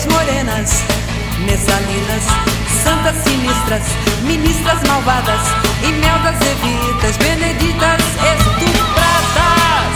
Louras 0.00 0.06
morenas, 0.06 0.82
messalinas, 1.44 2.24
santas 2.82 3.16
sinistras, 3.24 3.82
ministras 4.22 4.78
malvadas, 4.86 5.40
imeldas 5.82 6.36
evitas, 6.40 7.16
beneditas 7.18 8.00
estupradas. 8.32 9.94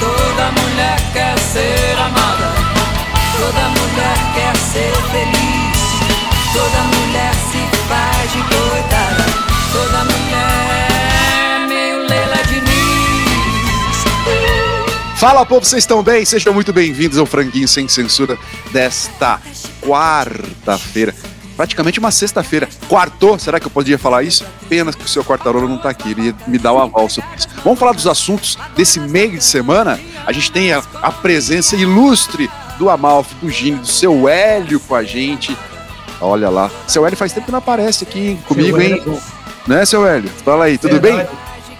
Toda 0.00 0.50
mulher 0.62 1.00
quer 1.12 1.38
ser 1.38 1.98
amada, 1.98 2.52
toda 3.38 3.68
mulher 3.68 4.16
quer 4.34 4.56
ser 4.56 4.92
feliz, 5.12 5.29
Fala, 15.20 15.44
povo, 15.44 15.66
vocês 15.66 15.82
estão 15.82 16.02
bem? 16.02 16.24
Sejam 16.24 16.54
muito 16.54 16.72
bem-vindos 16.72 17.18
ao 17.18 17.26
Franguinho 17.26 17.68
Sem 17.68 17.86
Censura 17.86 18.38
desta 18.72 19.38
quarta-feira. 19.82 21.14
Praticamente 21.58 21.98
uma 21.98 22.10
sexta-feira. 22.10 22.66
Quartou, 22.88 23.38
será 23.38 23.60
que 23.60 23.66
eu 23.66 23.70
podia 23.70 23.98
falar 23.98 24.22
isso? 24.22 24.46
Pena 24.66 24.90
que 24.90 25.04
o 25.04 25.08
seu 25.08 25.22
quartarolo 25.22 25.68
não 25.68 25.76
tá 25.76 25.90
aqui, 25.90 26.12
ele 26.12 26.34
me 26.46 26.56
dar 26.56 26.72
o 26.72 26.78
aval 26.78 27.06
sobre 27.10 27.36
isso. 27.36 27.46
Vamos 27.62 27.78
falar 27.78 27.92
dos 27.92 28.06
assuntos 28.06 28.56
desse 28.74 28.98
meio 28.98 29.32
de 29.32 29.44
semana? 29.44 30.00
A 30.24 30.32
gente 30.32 30.50
tem 30.50 30.72
a, 30.72 30.82
a 31.02 31.12
presença 31.12 31.76
ilustre 31.76 32.50
do 32.78 32.88
Amalfi, 32.88 33.34
do 33.42 33.50
Gini, 33.50 33.76
do 33.76 33.86
seu 33.86 34.26
Hélio 34.26 34.80
com 34.80 34.94
a 34.94 35.04
gente. 35.04 35.54
Olha 36.18 36.48
lá. 36.48 36.70
Seu 36.86 37.04
Hélio 37.04 37.18
faz 37.18 37.34
tempo 37.34 37.44
que 37.44 37.52
não 37.52 37.58
aparece 37.58 38.04
aqui 38.04 38.38
comigo, 38.48 38.80
hein? 38.80 39.02
Né, 39.66 39.84
seu 39.84 40.06
Hélio? 40.06 40.30
Fala 40.42 40.64
aí, 40.64 40.78
tudo 40.78 40.98
bem? 40.98 41.26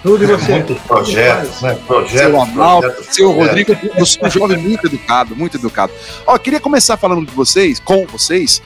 Tudo 0.03 0.23
e 0.23 0.27
você? 0.27 0.51
Muitos 0.53 0.77
projetos, 0.79 1.61
né? 1.61 1.75
Seu 1.75 1.85
Projetos, 1.85 2.33
Amalfi, 2.35 2.87
projetos, 2.87 3.15
seu 3.15 3.33
projetos. 3.33 3.67
Rodrigo, 3.67 3.99
eu 3.99 4.05
sou 4.05 4.25
um 4.25 4.29
jovem 4.31 4.57
muito 4.57 4.87
educado, 4.87 5.35
muito 5.35 5.57
educado. 5.57 5.93
Ó, 6.25 6.37
queria 6.39 6.59
começar 6.59 6.97
falando 6.97 7.25
de 7.25 7.31
vocês, 7.33 7.79
com 7.79 8.05
vocês, 8.07 8.61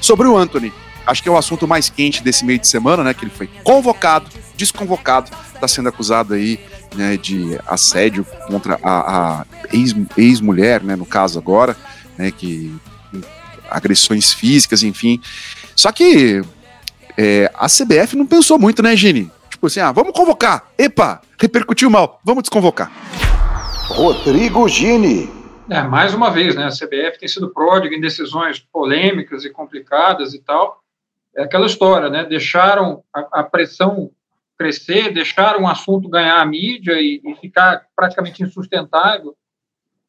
sobre 0.00 0.26
o 0.26 0.36
Anthony. 0.36 0.72
Acho 1.06 1.22
que 1.22 1.28
é 1.28 1.32
o 1.32 1.36
assunto 1.36 1.66
mais 1.68 1.88
quente 1.88 2.22
desse 2.22 2.44
meio 2.44 2.58
de 2.58 2.66
semana, 2.66 3.04
né? 3.04 3.14
Que 3.14 3.24
ele 3.24 3.32
foi 3.34 3.48
convocado, 3.62 4.26
desconvocado, 4.56 5.30
está 5.54 5.68
sendo 5.68 5.88
acusado 5.88 6.34
aí 6.34 6.58
né, 6.94 7.16
de 7.16 7.58
assédio 7.66 8.26
contra 8.48 8.78
a, 8.82 9.40
a 9.40 9.46
ex- 9.72 9.94
ex-mulher, 10.16 10.82
né? 10.82 10.96
No 10.96 11.06
caso 11.06 11.38
agora, 11.38 11.76
né? 12.18 12.32
Que 12.32 12.74
agressões 13.70 14.32
físicas, 14.32 14.82
enfim. 14.82 15.20
Só 15.76 15.92
que 15.92 16.42
é, 17.16 17.50
a 17.54 17.66
CBF 17.68 18.16
não 18.16 18.26
pensou 18.26 18.58
muito, 18.58 18.82
né, 18.82 18.96
Gini? 18.96 19.30
Tipo 19.60 19.66
assim, 19.66 19.80
ah, 19.80 19.92
vamos 19.92 20.12
convocar. 20.12 20.72
Epa, 20.78 21.20
repercutiu 21.38 21.90
mal, 21.90 22.18
vamos 22.24 22.44
desconvocar. 22.44 22.90
Rodrigo 23.88 24.66
Gini. 24.66 25.28
É, 25.68 25.82
mais 25.82 26.14
uma 26.14 26.30
vez, 26.30 26.56
né, 26.56 26.64
a 26.64 26.70
CBF 26.70 27.18
tem 27.18 27.28
sido 27.28 27.50
pródiga 27.50 27.94
em 27.94 28.00
decisões 28.00 28.58
polêmicas 28.58 29.44
e 29.44 29.50
complicadas 29.50 30.32
e 30.32 30.38
tal. 30.38 30.80
É 31.36 31.42
aquela 31.42 31.66
história, 31.66 32.08
né, 32.08 32.24
deixaram 32.24 33.04
a, 33.14 33.40
a 33.40 33.42
pressão 33.42 34.10
crescer, 34.56 35.12
deixaram 35.12 35.64
o 35.64 35.68
assunto 35.68 36.08
ganhar 36.08 36.40
a 36.40 36.46
mídia 36.46 36.94
e, 36.94 37.20
e 37.22 37.34
ficar 37.34 37.82
praticamente 37.94 38.42
insustentável. 38.42 39.36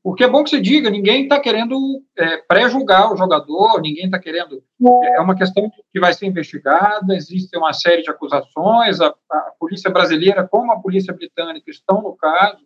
Porque 0.04 0.24
é 0.24 0.28
bom 0.28 0.44
que 0.44 0.50
se 0.50 0.60
diga, 0.60 0.90
ninguém 0.90 1.24
está 1.24 1.40
querendo 1.40 1.78
é, 2.18 2.38
pré-julgar 2.38 3.14
o 3.14 3.18
jogador, 3.18 3.80
ninguém 3.82 4.06
está 4.06 4.18
querendo. 4.18 4.64
É 5.06 5.20
uma 5.22 5.36
questão 5.36 5.72
que 5.94 6.00
vai 6.00 6.12
ser 6.12 6.26
investigada, 6.26 7.14
existe 7.16 7.56
uma 7.56 7.72
série 7.72 8.02
de 8.02 8.10
acusações, 8.10 9.00
a, 9.00 9.14
a 9.32 9.52
polícia 9.60 9.92
brasileira, 9.92 10.48
como 10.48 10.72
a 10.72 10.80
polícia 10.80 11.14
britânica, 11.14 11.70
estão 11.70 12.02
no 12.02 12.16
caso. 12.16 12.66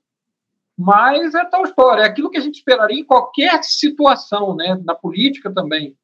Mas 0.78 1.36
é 1.36 1.44
tal 1.46 1.64
história, 1.64 2.04
é 2.04 2.06
aquilo 2.06 2.30
que 2.30 2.38
a 2.38 2.42
gente 2.42 2.56
esperaria 2.56 3.00
em 3.00 3.06
qualquer 3.06 3.62
situação, 3.64 4.56
né? 4.56 4.80
Na 4.86 4.96
política 4.96 5.52
também. 5.54 5.98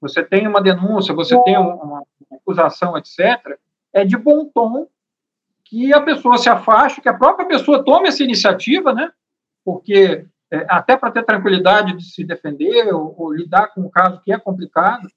Você 0.00 0.22
tem 0.24 0.46
uma 0.46 0.60
denúncia, 0.60 1.12
você 1.14 1.40
tem 1.42 1.58
um- 1.58 1.74
uma, 1.74 2.04
uma 2.30 2.38
acusação, 2.38 2.96
etc. 2.96 3.58
É 3.92 4.04
de 4.04 4.16
bom 4.16 4.44
tom 4.44 4.86
que 5.64 5.92
a 5.92 6.00
pessoa 6.00 6.38
se 6.38 6.48
afaste, 6.48 7.00
que 7.00 7.08
a 7.08 7.14
própria 7.14 7.46
pessoa 7.46 7.84
tome 7.84 8.08
essa 8.08 8.22
iniciativa, 8.22 8.92
né? 8.92 9.10
Porque 9.64 10.24
é, 10.50 10.66
até 10.68 10.96
para 10.96 11.10
ter 11.10 11.24
tranquilidade 11.24 11.96
de 11.96 12.04
se 12.04 12.24
defender 12.24 12.92
ou, 12.94 13.14
ou 13.18 13.32
lidar 13.32 13.68
com 13.68 13.82
um 13.82 13.90
caso 13.90 14.20
que 14.22 14.32
é 14.32 14.38
complicado. 14.38 15.08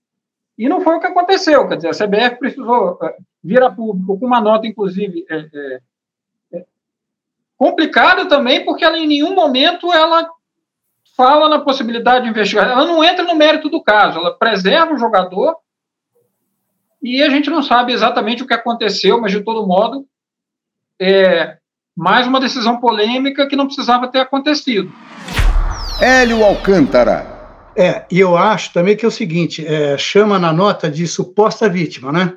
E 0.58 0.68
não 0.68 0.82
foi 0.82 0.96
o 0.96 1.00
que 1.00 1.08
aconteceu, 1.08 1.68
quer 1.68 1.78
dizer, 1.78 1.90
a 1.90 1.92
CBF 2.08 2.38
precisou 2.38 3.00
é, 3.02 3.16
vir 3.44 3.64
a 3.64 3.72
público 3.72 4.20
com 4.20 4.26
uma 4.26 4.42
nota, 4.42 4.68
inclusive, 4.68 5.26
é, 5.30 5.38
é, 5.38 5.82
é, 6.54 6.66
complicada 7.58 8.28
também, 8.28 8.64
porque 8.66 8.84
ela 8.84 8.98
em 8.98 9.08
nenhum 9.08 9.34
momento 9.34 9.92
ela 9.92 10.30
fala 11.16 11.50
na 11.50 11.60
possibilidade 11.60 12.26
de 12.26 12.30
investigar. 12.30 12.70
Ela 12.70 12.86
não 12.86 13.04
entra 13.04 13.24
no 13.24 13.36
mérito 13.36 13.70
do 13.70 13.82
caso, 13.82 14.20
ela 14.20 14.38
preserva 14.38 14.94
o 14.94 14.98
jogador 14.98 15.56
e 17.02 17.24
a 17.24 17.30
gente 17.30 17.50
não 17.50 17.64
sabe 17.64 17.94
exatamente 17.94 18.44
o 18.44 18.48
que 18.48 18.54
aconteceu, 18.54 19.20
mas 19.20 19.32
de 19.32 19.42
todo 19.42 19.66
modo 19.66 20.06
é 21.00 21.58
mais 21.96 22.28
uma 22.28 22.40
decisão 22.40 22.80
polêmica 22.80 23.48
que 23.48 23.56
não 23.56 23.66
precisava 23.66 24.08
ter 24.08 24.20
acontecido. 24.20 24.92
Hélio 26.02 26.44
Alcântara. 26.44 27.28
É, 27.78 28.06
e 28.10 28.20
eu 28.20 28.36
acho 28.36 28.74
também 28.74 28.98
que 28.98 29.06
é 29.06 29.08
o 29.08 29.12
seguinte, 29.12 29.64
é, 29.64 29.96
chama 30.00 30.40
na 30.40 30.52
nota 30.52 30.90
de 30.90 31.08
suposta 31.08 31.70
vítima, 31.70 32.12
né? 32.12 32.34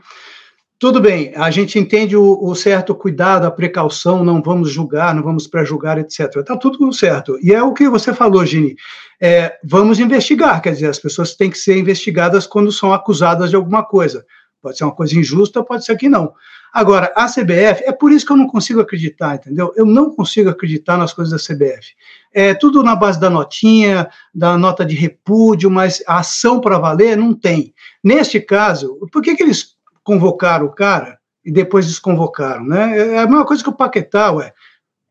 Tudo 0.79 1.01
bem, 1.01 1.33
a 1.35 1.51
gente 1.51 1.79
entende 1.79 2.15
o, 2.15 2.45
o 2.45 2.55
certo 2.55 2.95
cuidado, 2.95 3.47
a 3.47 3.51
precaução, 3.51 4.23
não 4.23 4.43
vamos 4.43 4.71
julgar, 4.71 5.15
não 5.15 5.23
vamos 5.23 5.47
pré-julgar, 5.47 5.97
etc. 5.97 6.37
Está 6.37 6.59
tudo 6.59 6.93
certo. 6.93 7.39
E 7.43 7.55
é 7.55 7.63
o 7.63 7.73
que 7.73 7.89
você 7.89 8.13
falou, 8.13 8.45
Gini. 8.45 8.77
É, 9.19 9.57
vamos 9.65 9.99
investigar, 9.99 10.61
quer 10.61 10.73
dizer, 10.73 10.89
as 10.89 10.99
pessoas 10.99 11.35
têm 11.35 11.49
que 11.49 11.57
ser 11.57 11.79
investigadas 11.79 12.47
quando 12.47 12.71
são 12.71 12.93
acusadas 12.93 13.49
de 13.49 13.57
alguma 13.57 13.83
coisa. 13.83 14.27
Pode 14.65 14.79
ser 14.79 14.85
uma 14.85 14.95
coisa 14.95 15.19
injusta, 15.19 15.63
pode 15.63 15.85
ser 15.85 15.95
que 15.95 16.09
não. 16.09 16.33
Agora, 16.73 17.13
a 17.15 17.27
CBF, 17.27 17.85
é 17.85 17.93
por 17.93 18.11
isso 18.11 18.25
que 18.25 18.33
eu 18.33 18.37
não 18.39 18.47
consigo 18.47 18.81
acreditar, 18.81 19.35
entendeu? 19.35 19.75
Eu 19.77 19.85
não 19.85 20.09
consigo 20.09 20.49
acreditar 20.49 20.97
nas 20.97 21.13
coisas 21.13 21.31
da 21.31 21.55
CBF. 21.55 21.93
É 22.33 22.55
tudo 22.55 22.83
na 22.83 22.97
base 22.97 23.21
da 23.21 23.29
notinha, 23.29 24.09
da 24.35 24.57
nota 24.57 24.83
de 24.83 24.95
repúdio, 24.95 25.71
mas 25.71 26.03
a 26.07 26.21
ação 26.21 26.63
para 26.63 26.79
valer 26.79 27.15
não 27.15 27.35
tem. 27.35 27.75
Neste 28.03 28.41
caso, 28.41 28.99
por 29.13 29.21
que, 29.21 29.37
que 29.37 29.43
eles 29.43 29.75
convocaram 30.03 30.65
o 30.65 30.73
cara 30.73 31.19
e 31.45 31.53
depois 31.53 31.87
desconvocaram, 31.87 32.65
né? 32.65 33.17
É 33.17 33.19
a 33.19 33.27
mesma 33.27 33.45
coisa 33.45 33.63
que 33.63 33.69
o 33.69 33.77
Paquetá, 33.77 34.33
ué. 34.33 34.51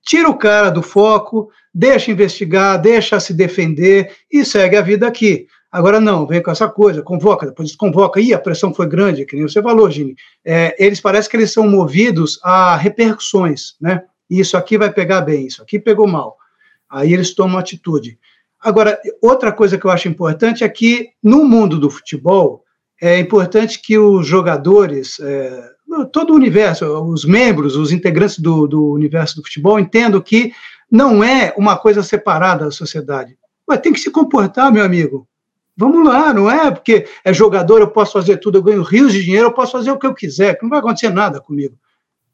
Tira 0.02 0.28
o 0.28 0.38
cara 0.38 0.72
do 0.72 0.82
foco, 0.82 1.52
deixa 1.72 2.10
investigar, 2.10 2.82
deixa 2.82 3.20
se 3.20 3.36
defender 3.36 4.16
e 4.32 4.44
segue 4.44 4.76
a 4.76 4.82
vida 4.82 5.08
aqui. 5.08 5.46
Agora 5.74 6.00
não, 6.00 6.28
vem 6.28 6.40
com 6.40 6.52
essa 6.52 6.70
coisa, 6.70 7.02
convoca, 7.02 7.48
depois 7.48 7.70
desconvoca. 7.70 8.22
Ih, 8.22 8.32
a 8.32 8.38
pressão 8.38 8.72
foi 8.72 8.86
grande, 8.86 9.26
que 9.26 9.36
nem 9.36 9.48
você 9.48 9.60
falou, 9.60 9.90
Gini. 9.90 10.16
É, 10.46 10.76
eles 10.78 11.02
parecem 11.02 11.32
que 11.32 11.36
eles 11.36 11.52
são 11.52 11.68
movidos 11.68 12.40
a 12.44 12.76
repercussões, 12.76 13.74
né? 13.82 14.04
Isso 14.30 14.56
aqui 14.56 14.78
vai 14.78 14.94
pegar 14.94 15.22
bem, 15.22 15.48
isso 15.48 15.64
aqui 15.64 15.80
pegou 15.80 16.08
mal. 16.08 16.38
Aí 16.88 17.12
eles 17.12 17.34
tomam 17.34 17.58
atitude. 17.58 18.20
Agora, 18.62 19.00
outra 19.20 19.52
coisa 19.52 19.76
que 19.76 19.86
eu 19.86 19.90
acho 19.90 20.08
importante 20.08 20.64
é 20.64 20.70
que 20.70 21.10
no 21.24 21.44
mundo 21.44 21.80
do 21.80 21.90
futebol 21.90 22.64
é 23.02 23.18
importante 23.18 23.82
que 23.82 23.98
os 23.98 24.28
jogadores, 24.28 25.20
é, 25.20 25.72
todo 26.12 26.34
o 26.34 26.36
universo, 26.36 26.86
os 26.86 27.26
membros, 27.26 27.76
os 27.76 27.92
integrantes 27.92 28.38
do, 28.38 28.68
do 28.68 28.92
universo 28.92 29.38
do 29.38 29.44
futebol 29.44 29.80
entendam 29.80 30.22
que 30.22 30.54
não 30.90 31.24
é 31.24 31.52
uma 31.58 31.76
coisa 31.76 32.04
separada 32.04 32.66
da 32.66 32.72
sociedade. 32.72 33.36
Mas 33.68 33.82
tem 33.82 33.92
que 33.92 34.00
se 34.00 34.12
comportar, 34.12 34.72
meu 34.72 34.86
amigo. 34.86 35.28
Vamos 35.76 36.08
lá, 36.08 36.32
não 36.34 36.50
é 36.50 36.70
porque 36.70 37.08
é 37.26 37.34
jogador, 37.34 37.80
eu 37.82 37.90
posso 37.90 38.14
fazer 38.14 38.38
tudo, 38.38 38.58
eu 38.60 38.64
ganho 38.64 38.84
rios 38.84 39.12
de 39.12 39.24
dinheiro, 39.24 39.48
eu 39.48 39.54
posso 39.54 39.72
fazer 39.72 39.92
o 39.92 39.98
que 39.98 40.06
eu 40.06 40.14
quiser, 40.14 40.56
que 40.56 40.64
não 40.64 40.70
vai 40.70 40.80
acontecer 40.80 41.10
nada 41.10 41.42
comigo. 41.42 41.76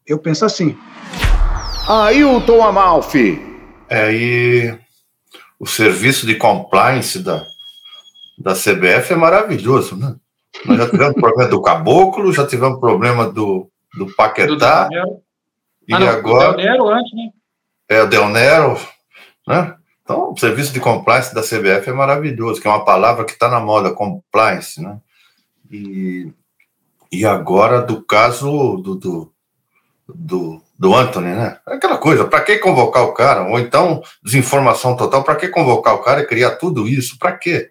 Eu 0.06 0.20
penso 0.20 0.44
assim. 0.44 0.78
Ailton 1.88 2.64
Amalfi. 2.64 3.40
É, 3.90 4.14
e 4.14 4.78
o 5.60 5.66
serviço 5.66 6.26
de 6.28 6.36
compliance 6.36 7.20
da, 7.20 7.44
da 8.38 8.54
CBF 8.54 9.14
é 9.14 9.16
maravilhoso, 9.16 9.96
né? 9.98 10.16
Nós 10.66 10.78
já 10.78 10.90
tivemos 10.90 11.16
problema 11.20 11.50
do 11.50 11.62
Caboclo, 11.62 12.34
já 12.34 12.46
tivemos 12.46 12.80
problema 12.80 13.26
do, 13.28 13.70
do 13.98 14.06
Do 14.06 14.16
Paquetá, 14.16 14.88
Nero. 14.92 15.22
e 15.88 15.94
Ah, 15.94 16.00
não, 16.00 16.08
agora 16.10 16.52
do 16.52 16.58
Del 16.58 16.66
Nero 16.66 16.90
antes, 16.90 17.12
né? 17.14 17.30
é 17.90 18.04
o 18.04 18.08
Del 18.08 18.30
Nero, 18.30 18.80
né? 19.48 19.76
Então, 20.10 20.32
o 20.32 20.38
serviço 20.40 20.74
de 20.74 20.80
compliance 20.80 21.36
da 21.36 21.44
CBF 21.44 21.88
é 21.88 21.94
maravilhoso, 21.94 22.60
que 22.60 22.68
é 22.68 22.72
uma 22.72 22.84
palavra 22.84 23.24
que 23.24 23.34
está 23.34 23.48
na 23.48 23.60
moda, 23.60 23.94
compliance, 23.94 24.82
né? 24.82 24.98
E, 25.70 26.34
e 27.12 27.24
agora 27.28 27.80
do 27.80 28.02
caso 28.02 28.78
do, 28.78 28.96
do, 28.96 29.34
do, 30.08 30.64
do 30.80 30.96
Anthony, 30.96 31.28
né? 31.28 31.60
Aquela 31.64 32.00
coisa, 32.00 32.26
para 32.26 32.42
que 32.42 32.58
convocar 32.58 33.04
o 33.04 33.14
cara? 33.14 33.44
Ou 33.44 33.60
então, 33.60 34.02
desinformação 34.24 34.98
total, 34.98 35.24
para 35.24 35.36
que 35.36 35.48
convocar 35.48 35.94
o 35.94 36.02
cara 36.02 36.22
e 36.22 36.28
criar 36.28 36.56
tudo 36.56 36.88
isso? 36.88 37.20
Para 37.20 37.34
quê? 37.34 37.70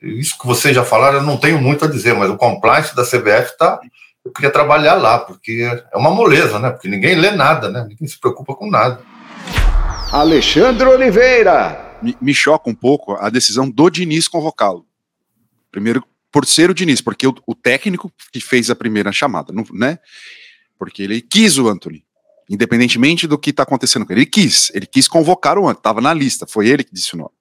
Isso 0.00 0.38
que 0.38 0.46
vocês 0.46 0.76
já 0.76 0.84
falaram, 0.84 1.18
eu 1.18 1.24
não 1.24 1.36
tenho 1.36 1.60
muito 1.60 1.84
a 1.84 1.88
dizer, 1.88 2.14
mas 2.14 2.30
o 2.30 2.36
compliance 2.36 2.94
da 2.94 3.02
CBF 3.02 3.58
tá. 3.58 3.80
Eu 4.24 4.30
queria 4.30 4.52
trabalhar 4.52 4.94
lá, 4.94 5.18
porque 5.18 5.68
é 5.92 5.96
uma 5.96 6.10
moleza, 6.10 6.60
né? 6.60 6.70
Porque 6.70 6.86
ninguém 6.86 7.16
lê 7.16 7.32
nada, 7.32 7.68
né? 7.68 7.84
Ninguém 7.88 8.06
se 8.06 8.20
preocupa 8.20 8.54
com 8.54 8.70
nada. 8.70 9.00
Alexandre 10.12 10.86
Oliveira. 10.88 11.98
Me, 12.02 12.16
me 12.20 12.34
choca 12.34 12.70
um 12.70 12.74
pouco 12.74 13.14
a 13.14 13.28
decisão 13.28 13.68
do 13.68 13.90
Diniz 13.90 14.26
convocá-lo. 14.26 14.86
Primeiro, 15.70 16.02
por 16.32 16.46
ser 16.46 16.70
o 16.70 16.74
Diniz, 16.74 17.00
porque 17.00 17.26
o, 17.26 17.34
o 17.46 17.54
técnico 17.54 18.10
que 18.32 18.40
fez 18.40 18.70
a 18.70 18.76
primeira 18.76 19.12
chamada, 19.12 19.52
não- 19.52 19.66
né? 19.72 19.98
Porque 20.78 21.02
ele 21.02 21.20
quis 21.20 21.58
o 21.58 21.68
Anthony. 21.68 22.04
Independentemente 22.48 23.26
do 23.26 23.36
que 23.38 23.50
está 23.50 23.64
acontecendo 23.64 24.06
com 24.06 24.12
ele, 24.12 24.22
ele 24.22 24.30
quis. 24.30 24.70
Ele 24.74 24.86
quis 24.86 25.06
convocar 25.06 25.58
o 25.58 25.62
Anthony, 25.68 25.78
estava 25.78 26.00
na 26.00 26.14
lista, 26.14 26.46
foi 26.46 26.68
ele 26.68 26.84
que 26.84 26.94
disse 26.94 27.14
o 27.14 27.18
nome. 27.18 27.32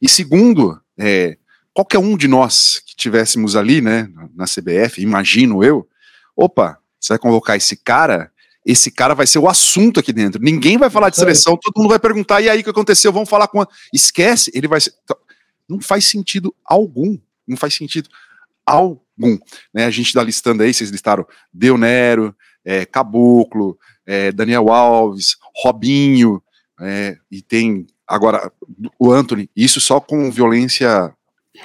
E 0.00 0.08
segundo, 0.08 0.80
é, 0.98 1.36
qualquer 1.74 1.98
um 1.98 2.16
de 2.16 2.26
nós 2.26 2.80
que 2.86 2.96
tivéssemos 2.96 3.56
ali, 3.56 3.82
né, 3.82 4.08
na 4.34 4.46
CBF, 4.46 5.02
imagino 5.02 5.62
eu, 5.62 5.86
opa, 6.34 6.78
você 6.98 7.12
vai 7.12 7.18
convocar 7.18 7.56
esse 7.56 7.76
cara, 7.76 8.32
esse 8.64 8.90
cara 8.90 9.14
vai 9.14 9.26
ser 9.26 9.38
o 9.38 9.48
assunto 9.48 10.00
aqui 10.00 10.12
dentro. 10.12 10.40
Ninguém 10.42 10.76
vai 10.76 10.90
falar 10.90 11.10
de 11.10 11.16
seleção, 11.16 11.56
todo 11.56 11.76
mundo 11.76 11.88
vai 11.88 11.98
perguntar, 11.98 12.40
e 12.40 12.48
aí 12.48 12.60
o 12.60 12.64
que 12.64 12.70
aconteceu? 12.70 13.12
Vamos 13.12 13.28
falar 13.28 13.48
com. 13.48 13.60
a-" 13.60 13.68
Esquece, 13.92 14.50
ele 14.54 14.68
vai 14.68 14.80
ser. 14.80 14.92
Não 15.68 15.80
faz 15.80 16.06
sentido 16.06 16.54
algum. 16.64 17.18
Não 17.46 17.56
faz 17.56 17.74
sentido 17.74 18.08
algum. 18.66 19.38
Né, 19.72 19.84
a 19.84 19.90
gente 19.90 20.12
tá 20.12 20.22
listando 20.22 20.62
aí, 20.62 20.72
vocês 20.72 20.90
listaram 20.90 21.26
Del 21.52 21.76
Nero, 21.76 22.34
é, 22.64 22.86
Caboclo, 22.86 23.78
é, 24.06 24.32
Daniel 24.32 24.70
Alves, 24.70 25.36
Robinho, 25.62 26.42
é, 26.80 27.16
e 27.30 27.42
tem 27.42 27.86
agora 28.06 28.50
o 28.98 29.12
Anthony, 29.12 29.48
isso 29.54 29.80
só 29.80 30.00
com 30.00 30.30
violência 30.30 31.14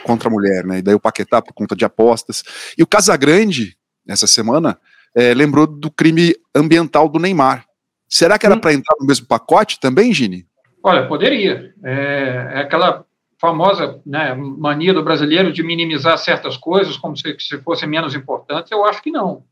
contra 0.04 0.30
a 0.30 0.32
mulher, 0.32 0.66
né? 0.66 0.80
E 0.80 0.82
daí 0.82 0.94
o 0.94 1.00
Paquetá 1.00 1.42
por 1.42 1.54
conta 1.54 1.76
de 1.76 1.86
apostas. 1.86 2.44
E 2.78 2.84
o 2.84 2.88
Casagrande, 2.88 3.78
essa 4.08 4.28
semana, 4.28 4.78
é, 5.16 5.34
lembrou 5.34 5.66
do 5.66 5.90
crime 5.90 6.36
ambiental 6.54 7.08
do 7.08 7.20
Neymar. 7.20 7.66
Será 8.08 8.38
que 8.38 8.46
era 8.46 8.56
Hum. 8.56 8.60
para 8.60 8.74
entrar 8.74 8.96
no 9.00 9.08
mesmo 9.08 9.26
pacote 9.26 9.80
também, 9.80 10.14
Gini? 10.14 10.46
Olha, 10.84 11.08
poderia. 11.08 11.74
É, 11.84 12.52
é 12.54 12.60
aquela 12.60 13.06
famosa 13.40 14.02
né, 14.06 14.34
mania 14.36 14.94
do 14.94 15.04
brasileiro 15.04 15.52
de 15.52 15.64
minimizar 15.64 16.18
certas 16.18 16.58
coisas 16.58 16.98
como 16.98 17.18
se, 17.18 17.36
se 17.40 17.58
fossem 17.60 17.90
menos 17.90 18.14
importantes. 18.16 18.72
Eu 18.72 18.86
acho 18.86 19.02
que 19.02 19.12
não. 19.12 19.44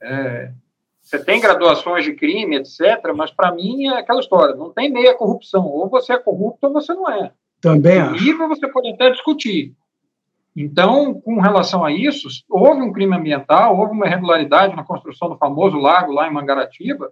É, 0.00 0.50
você 1.00 1.18
tem 1.22 1.40
graduações 1.40 2.04
de 2.04 2.14
crime, 2.14 2.56
etc., 2.56 3.12
mas 3.14 3.30
para 3.30 3.52
mim 3.52 3.88
é 3.88 3.98
aquela 3.98 4.20
história: 4.20 4.54
não 4.54 4.70
tem 4.70 4.90
meia 4.90 5.14
corrupção. 5.14 5.66
Ou 5.66 5.88
você 5.88 6.12
é 6.12 6.18
corrupto 6.18 6.66
ou 6.66 6.72
você 6.72 6.94
não 6.94 7.10
é. 7.10 7.32
Também 7.60 7.98
acho. 7.98 8.24
nível 8.24 8.48
você 8.48 8.66
pode 8.68 8.88
até 8.90 9.10
discutir. 9.10 9.74
Então, 10.54 11.14
com 11.14 11.40
relação 11.40 11.84
a 11.84 11.90
isso, 11.90 12.28
houve 12.48 12.82
um 12.82 12.92
crime 12.92 13.16
ambiental, 13.16 13.78
houve 13.78 13.92
uma 13.92 14.06
irregularidade 14.06 14.76
na 14.76 14.84
construção 14.84 15.30
do 15.30 15.38
famoso 15.38 15.78
lago 15.78 16.12
lá 16.12 16.28
em 16.28 16.32
Mangaratiba. 16.32 17.10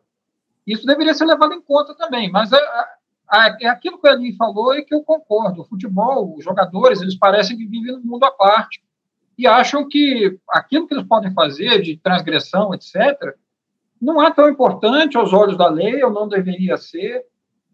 Isso 0.67 0.85
deveria 0.87 1.15
ser 1.15 1.25
levado 1.25 1.55
em 1.55 1.63
conta 1.63 1.95
também. 1.95 2.31
Mas 2.31 2.51
é 2.53 3.69
aquilo 3.69 3.99
que 3.99 4.07
o 4.07 4.13
Eli 4.13 4.37
falou 4.37 4.75
e 4.75 4.85
que 4.85 4.95
eu 4.95 5.03
concordo. 5.03 5.63
O 5.63 5.65
futebol, 5.65 6.37
os 6.37 6.45
jogadores, 6.45 7.01
eles 7.01 7.17
parecem 7.17 7.57
que 7.57 7.67
vivem 7.67 7.93
num 7.95 8.03
mundo 8.03 8.25
à 8.25 8.31
parte 8.31 8.83
e 9.39 9.47
acham 9.47 9.89
que 9.89 10.39
aquilo 10.51 10.87
que 10.87 10.93
eles 10.93 11.07
podem 11.07 11.33
fazer 11.33 11.81
de 11.81 11.97
transgressão, 11.97 12.75
etc., 12.75 13.35
não 14.01 14.23
é 14.23 14.31
tão 14.33 14.49
importante 14.49 15.17
aos 15.17 15.33
olhos 15.33 15.57
da 15.57 15.69
lei, 15.69 16.03
ou 16.03 16.11
não 16.11 16.29
deveria 16.29 16.77
ser. 16.77 17.25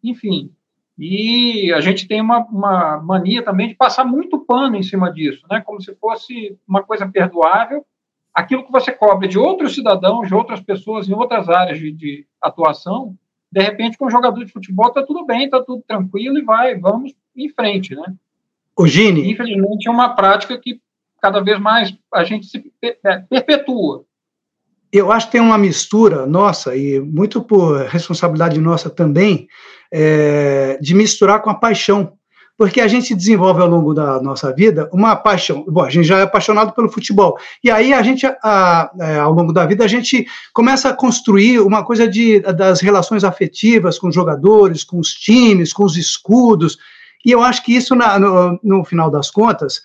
Enfim, 0.02 0.52
e 0.98 1.72
a 1.74 1.80
gente 1.80 2.08
tem 2.08 2.20
uma, 2.20 2.38
uma, 2.46 3.02
mania 3.02 3.42
também 3.42 3.68
de 3.68 3.74
passar 3.74 4.04
muito 4.04 4.38
pano 4.38 4.76
em 4.76 4.82
cima 4.82 5.12
disso, 5.12 5.46
né? 5.50 5.60
como 5.60 5.80
se 5.80 5.94
fosse 5.96 6.58
uma 6.66 6.82
coisa 6.82 7.06
perdoável. 7.06 7.84
Aquilo 8.32 8.64
que 8.64 8.72
você 8.72 8.92
cobra 8.92 9.28
de 9.28 9.38
outros 9.38 9.74
cidadãos, 9.74 10.28
de 10.28 10.34
outras 10.34 10.60
pessoas 10.60 11.08
em 11.08 11.12
outras 11.14 11.48
áreas 11.48 11.78
de, 11.78 11.92
de 11.92 12.26
atuação, 12.40 13.16
de 13.50 13.62
repente, 13.62 13.96
com 13.96 14.06
um 14.06 14.10
jogador 14.10 14.44
de 14.44 14.52
futebol, 14.52 14.88
está 14.88 15.02
tudo 15.02 15.24
bem, 15.24 15.44
está 15.44 15.62
tudo 15.62 15.82
tranquilo 15.86 16.38
e 16.38 16.44
vai, 16.44 16.78
vamos 16.78 17.14
em 17.34 17.48
frente. 17.48 17.94
Né? 17.94 18.14
O 18.76 18.86
Gini, 18.86 19.30
Infelizmente, 19.30 19.88
é 19.88 19.90
uma 19.90 20.14
prática 20.14 20.58
que 20.58 20.80
cada 21.20 21.40
vez 21.40 21.58
mais 21.58 21.96
a 22.12 22.24
gente 22.24 22.46
se 22.46 22.72
perpetua. 23.28 24.04
eu 24.92 25.10
acho 25.10 25.26
que 25.26 25.32
tem 25.32 25.40
uma 25.40 25.58
mistura 25.58 26.26
nossa, 26.26 26.76
e 26.76 27.00
muito 27.00 27.42
por 27.42 27.86
responsabilidade 27.86 28.60
nossa 28.60 28.90
também, 28.90 29.48
é, 29.92 30.78
de 30.80 30.94
misturar 30.94 31.40
com 31.40 31.50
a 31.50 31.54
paixão. 31.54 32.12
Porque 32.58 32.80
a 32.80 32.88
gente 32.88 33.14
desenvolve 33.14 33.60
ao 33.60 33.68
longo 33.68 33.92
da 33.92 34.20
nossa 34.22 34.50
vida 34.50 34.88
uma 34.90 35.14
paixão. 35.14 35.62
Bom, 35.68 35.82
a 35.82 35.90
gente 35.90 36.06
já 36.06 36.20
é 36.20 36.22
apaixonado 36.22 36.72
pelo 36.72 36.88
futebol. 36.88 37.36
E 37.62 37.70
aí 37.70 37.92
a 37.92 38.02
gente, 38.02 38.24
a, 38.24 38.38
a, 38.42 39.20
ao 39.20 39.32
longo 39.32 39.52
da 39.52 39.66
vida, 39.66 39.84
a 39.84 39.88
gente 39.88 40.26
começa 40.54 40.88
a 40.88 40.94
construir 40.94 41.60
uma 41.60 41.84
coisa 41.84 42.08
de, 42.08 42.40
das 42.40 42.80
relações 42.80 43.24
afetivas 43.24 43.98
com 43.98 44.08
os 44.08 44.14
jogadores, 44.14 44.82
com 44.82 44.98
os 44.98 45.12
times, 45.12 45.70
com 45.70 45.84
os 45.84 45.98
escudos. 45.98 46.78
E 47.26 47.30
eu 47.30 47.42
acho 47.42 47.62
que 47.62 47.76
isso, 47.76 47.94
na, 47.94 48.18
no, 48.18 48.58
no 48.62 48.84
final 48.84 49.10
das 49.10 49.30
contas, 49.30 49.82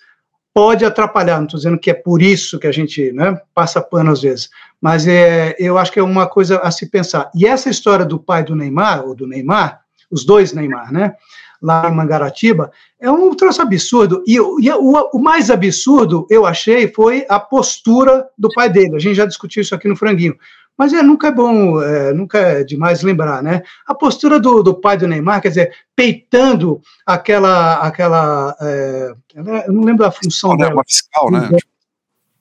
pode 0.54 0.84
atrapalhar. 0.84 1.36
Não 1.36 1.44
estou 1.44 1.58
dizendo 1.58 1.78
que 1.78 1.90
é 1.90 1.94
por 1.94 2.22
isso 2.22 2.58
que 2.58 2.66
a 2.66 2.72
gente 2.72 3.12
né, 3.12 3.38
passa 3.54 3.80
pano 3.80 4.12
às 4.12 4.22
vezes, 4.22 4.50
mas 4.80 5.06
é, 5.06 5.54
eu 5.58 5.78
acho 5.78 5.92
que 5.92 5.98
é 5.98 6.02
uma 6.02 6.26
coisa 6.26 6.58
a 6.58 6.70
se 6.70 6.86
pensar. 6.88 7.30
E 7.34 7.46
essa 7.46 7.70
história 7.70 8.04
do 8.04 8.18
pai 8.18 8.42
do 8.44 8.56
Neymar, 8.56 9.04
ou 9.04 9.14
do 9.14 9.26
Neymar, 9.26 9.81
os 10.12 10.24
dois 10.24 10.52
Neymar, 10.52 10.92
né? 10.92 11.14
Lá 11.60 11.88
em 11.88 11.94
Mangaratiba, 11.94 12.72
é 13.00 13.10
um 13.10 13.34
troço 13.34 13.62
absurdo. 13.62 14.22
E, 14.26 14.34
e 14.34 14.38
o, 14.38 15.10
o, 15.12 15.18
mais 15.18 15.48
absurdo, 15.48 16.26
eu 16.28 16.44
achei, 16.44 16.88
foi 16.88 17.24
a 17.28 17.38
postura 17.38 18.28
do 18.36 18.48
pai 18.52 18.68
dele. 18.68 18.96
A 18.96 18.98
gente 18.98 19.14
já 19.14 19.24
discutiu 19.24 19.62
isso 19.62 19.74
aqui 19.74 19.88
no 19.88 19.96
Franguinho. 19.96 20.36
Mas 20.76 20.92
é, 20.92 21.02
nunca 21.02 21.28
é 21.28 21.32
bom, 21.32 21.80
é, 21.80 22.12
nunca 22.12 22.38
é 22.38 22.64
demais 22.64 23.02
lembrar, 23.02 23.42
né? 23.42 23.62
A 23.86 23.94
postura 23.94 24.40
do, 24.40 24.62
do 24.62 24.74
pai 24.74 24.96
do 24.96 25.06
Neymar, 25.06 25.40
quer 25.40 25.48
dizer, 25.48 25.72
peitando 25.94 26.80
aquela. 27.06 27.74
aquela 27.76 28.56
é, 28.60 29.12
eu 29.36 29.72
não 29.72 29.84
lembro 29.84 30.04
a 30.04 30.10
função 30.10 30.50
fiscal, 30.50 30.56
dela. 30.56 30.70
Né? 30.70 30.74
Uma 30.74 30.84
fiscal, 30.84 31.30
né? 31.30 31.58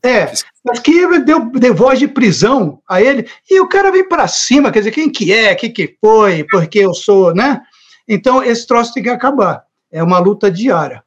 É, 0.03 0.31
mas 0.63 0.79
que 0.79 1.20
deu, 1.20 1.51
deu 1.51 1.75
voz 1.75 2.00
de 2.00 2.08
prisão 2.08 2.81
a 2.89 3.01
ele, 3.01 3.29
e 3.50 3.60
o 3.60 3.67
cara 3.67 3.91
vem 3.91 4.08
para 4.08 4.27
cima, 4.27 4.72
quer 4.72 4.79
dizer, 4.79 4.91
quem 4.91 5.12
que 5.12 5.31
é, 5.31 5.53
o 5.53 5.55
que 5.55 5.70
que 5.70 5.96
foi, 6.01 6.43
porque 6.50 6.79
eu 6.79 6.93
sou, 6.93 7.34
né? 7.36 7.62
Então, 8.08 8.43
esse 8.43 8.65
troço 8.65 8.93
tem 8.93 9.03
que 9.03 9.10
acabar. 9.10 9.63
É 9.91 10.01
uma 10.01 10.17
luta 10.17 10.50
diária. 10.50 11.03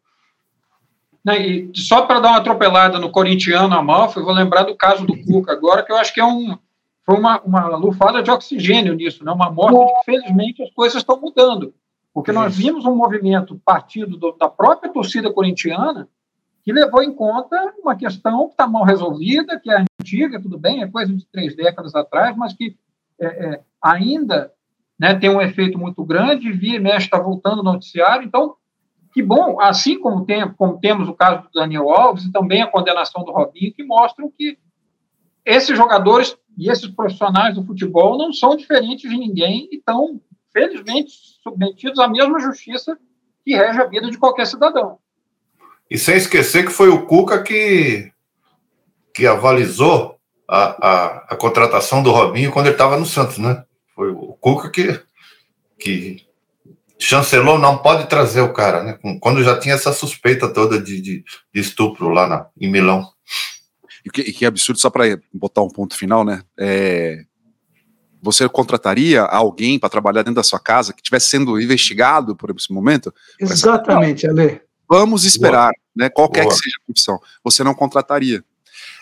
E 1.27 1.71
só 1.75 2.03
para 2.03 2.21
dar 2.21 2.29
uma 2.29 2.39
atropelada 2.39 2.99
no 2.99 3.11
corintiano 3.11 3.75
Amalfi, 3.75 4.19
eu 4.19 4.25
vou 4.25 4.35
lembrar 4.35 4.65
do 4.65 4.77
caso 4.77 5.07
do 5.07 5.17
Cuca 5.25 5.53
agora, 5.53 5.83
que 5.83 5.91
eu 5.91 5.97
acho 5.97 6.13
que 6.13 6.21
é 6.21 6.25
um, 6.25 6.57
foi 7.05 7.17
uma, 7.17 7.41
uma 7.41 7.77
lufada 7.77 8.23
de 8.23 8.31
oxigênio 8.31 8.95
nisso, 8.95 9.25
né? 9.25 9.33
uma 9.33 9.51
mostra 9.51 9.79
de 9.79 9.93
que, 9.93 10.05
felizmente, 10.05 10.63
as 10.63 10.71
coisas 10.71 10.99
estão 10.99 11.19
mudando. 11.21 11.75
Porque 12.13 12.31
nós 12.31 12.57
vimos 12.57 12.85
um 12.85 12.95
movimento 12.95 13.61
partido 13.65 14.17
do, 14.17 14.33
da 14.33 14.49
própria 14.49 14.93
torcida 14.93 15.33
corintiana 15.33 16.09
que 16.65 16.73
levou 16.73 17.03
em 17.03 17.13
conta 17.13 17.75
uma 17.79 17.95
questão 17.95 18.47
que 18.47 18.55
está 18.55 18.67
mal 18.67 18.85
resolvida, 18.85 19.61
que 19.61 19.71
é 19.71 19.85
antiga, 20.01 20.41
tudo 20.41 20.59
bem, 20.59 20.83
é 20.83 20.89
coisa 20.89 21.15
de 21.15 21.27
três 21.27 21.55
décadas 21.55 21.95
atrás, 21.95 22.35
mas 22.37 22.55
que 22.55 22.77
é, 23.21 23.27
é, 23.27 23.61
ainda 23.83 24.51
né, 24.99 25.15
tem 25.15 25.29
um 25.29 25.43
efeito 25.43 25.79
muito 25.79 26.03
grande, 26.05 26.53
via 26.53 26.77
e 26.77 26.81
mexe 26.81 27.07
está 27.07 27.19
voltando 27.19 27.57
no 27.57 27.73
noticiário, 27.73 28.27
então, 28.27 28.57
que 29.13 29.23
bom, 29.23 29.61
assim 29.61 30.01
como, 30.01 30.25
tem, 30.25 30.49
como 30.55 30.81
temos 30.81 31.07
o 31.07 31.15
caso 31.15 31.43
do 31.43 31.51
Daniel 31.53 31.91
Alves 31.91 32.25
e 32.25 32.33
também 32.33 32.63
a 32.63 32.67
condenação 32.67 33.23
do 33.25 33.33
Robinho, 33.33 33.75
que 33.75 33.85
mostram 33.85 34.31
que 34.31 34.59
esses 35.45 35.77
jogadores 35.77 36.35
e 36.57 36.71
esses 36.71 36.89
profissionais 36.89 37.55
do 37.55 37.65
futebol 37.65 38.17
não 38.17 38.33
são 38.33 38.57
diferentes 38.57 39.11
de 39.11 39.19
ninguém 39.19 39.69
e 39.71 39.77
estão, 39.77 40.19
felizmente, 40.51 41.13
submetidos 41.43 41.99
à 41.99 42.09
mesma 42.09 42.41
justiça 42.41 42.99
que 43.45 43.55
rege 43.55 43.83
a 43.83 43.87
vida 43.87 44.11
de 44.11 44.17
qualquer 44.17 44.47
cidadão. 44.47 44.99
E 45.91 45.99
sem 45.99 46.17
esquecer 46.17 46.65
que 46.65 46.73
foi 46.73 46.89
o 46.89 47.07
Cuca 47.07 47.43
que, 47.43 48.11
que 49.15 49.27
avalizou 49.27 50.17
a, 50.49 50.89
a, 50.89 51.07
a 51.31 51.37
contratação 51.37 52.03
do 52.03 52.11
Robinho 52.11 52.51
quando 52.51 52.67
ele 52.67 52.75
estava 52.75 52.97
no 52.97 53.07
Santos, 53.07 53.39
né? 53.39 53.65
Foi 53.95 54.11
o 54.11 54.37
Cuca 54.41 54.71
que, 54.71 55.01
que 55.79 56.27
chancelou, 56.99 57.59
não 57.59 57.79
pode 57.79 58.09
trazer 58.09 58.41
o 58.41 58.53
cara, 58.53 58.83
né? 58.83 58.99
Quando 59.21 59.45
já 59.45 59.59
tinha 59.59 59.75
essa 59.75 59.93
suspeita 59.93 60.49
toda 60.49 60.81
de, 60.81 61.01
de, 61.01 61.25
de 61.53 61.61
estupro 61.61 62.09
lá 62.09 62.27
na, 62.27 62.47
em 62.59 62.71
Milão. 62.71 63.07
E 64.05 64.11
que, 64.11 64.23
que 64.33 64.45
absurdo, 64.45 64.81
só 64.81 64.91
para 64.91 65.19
botar 65.33 65.63
um 65.63 65.69
ponto 65.69 65.97
final, 65.97 66.25
né? 66.25 66.43
É, 66.59 67.25
Você 68.23 68.49
contrataria 68.49 69.23
alguém 69.23 69.79
para 69.79 69.89
trabalhar 69.89 70.23
dentro 70.23 70.37
da 70.37 70.43
sua 70.43 70.59
casa 70.59 70.93
que 70.93 71.01
estivesse 71.01 71.29
sendo 71.29 71.61
investigado 71.61 72.35
por 72.35 72.51
esse 72.51 72.73
momento? 72.73 73.13
Exatamente, 73.39 74.27
Ale. 74.27 74.61
Vamos 74.89 75.25
esperar, 75.25 75.71
Boa. 75.71 75.75
né? 75.97 76.09
Qualquer 76.09 76.43
Boa. 76.43 76.55
que 76.55 76.61
seja 76.63 76.77
a 76.81 76.85
profissão. 76.85 77.19
Você 77.43 77.65
não 77.65 77.75
contrataria. 77.75 78.45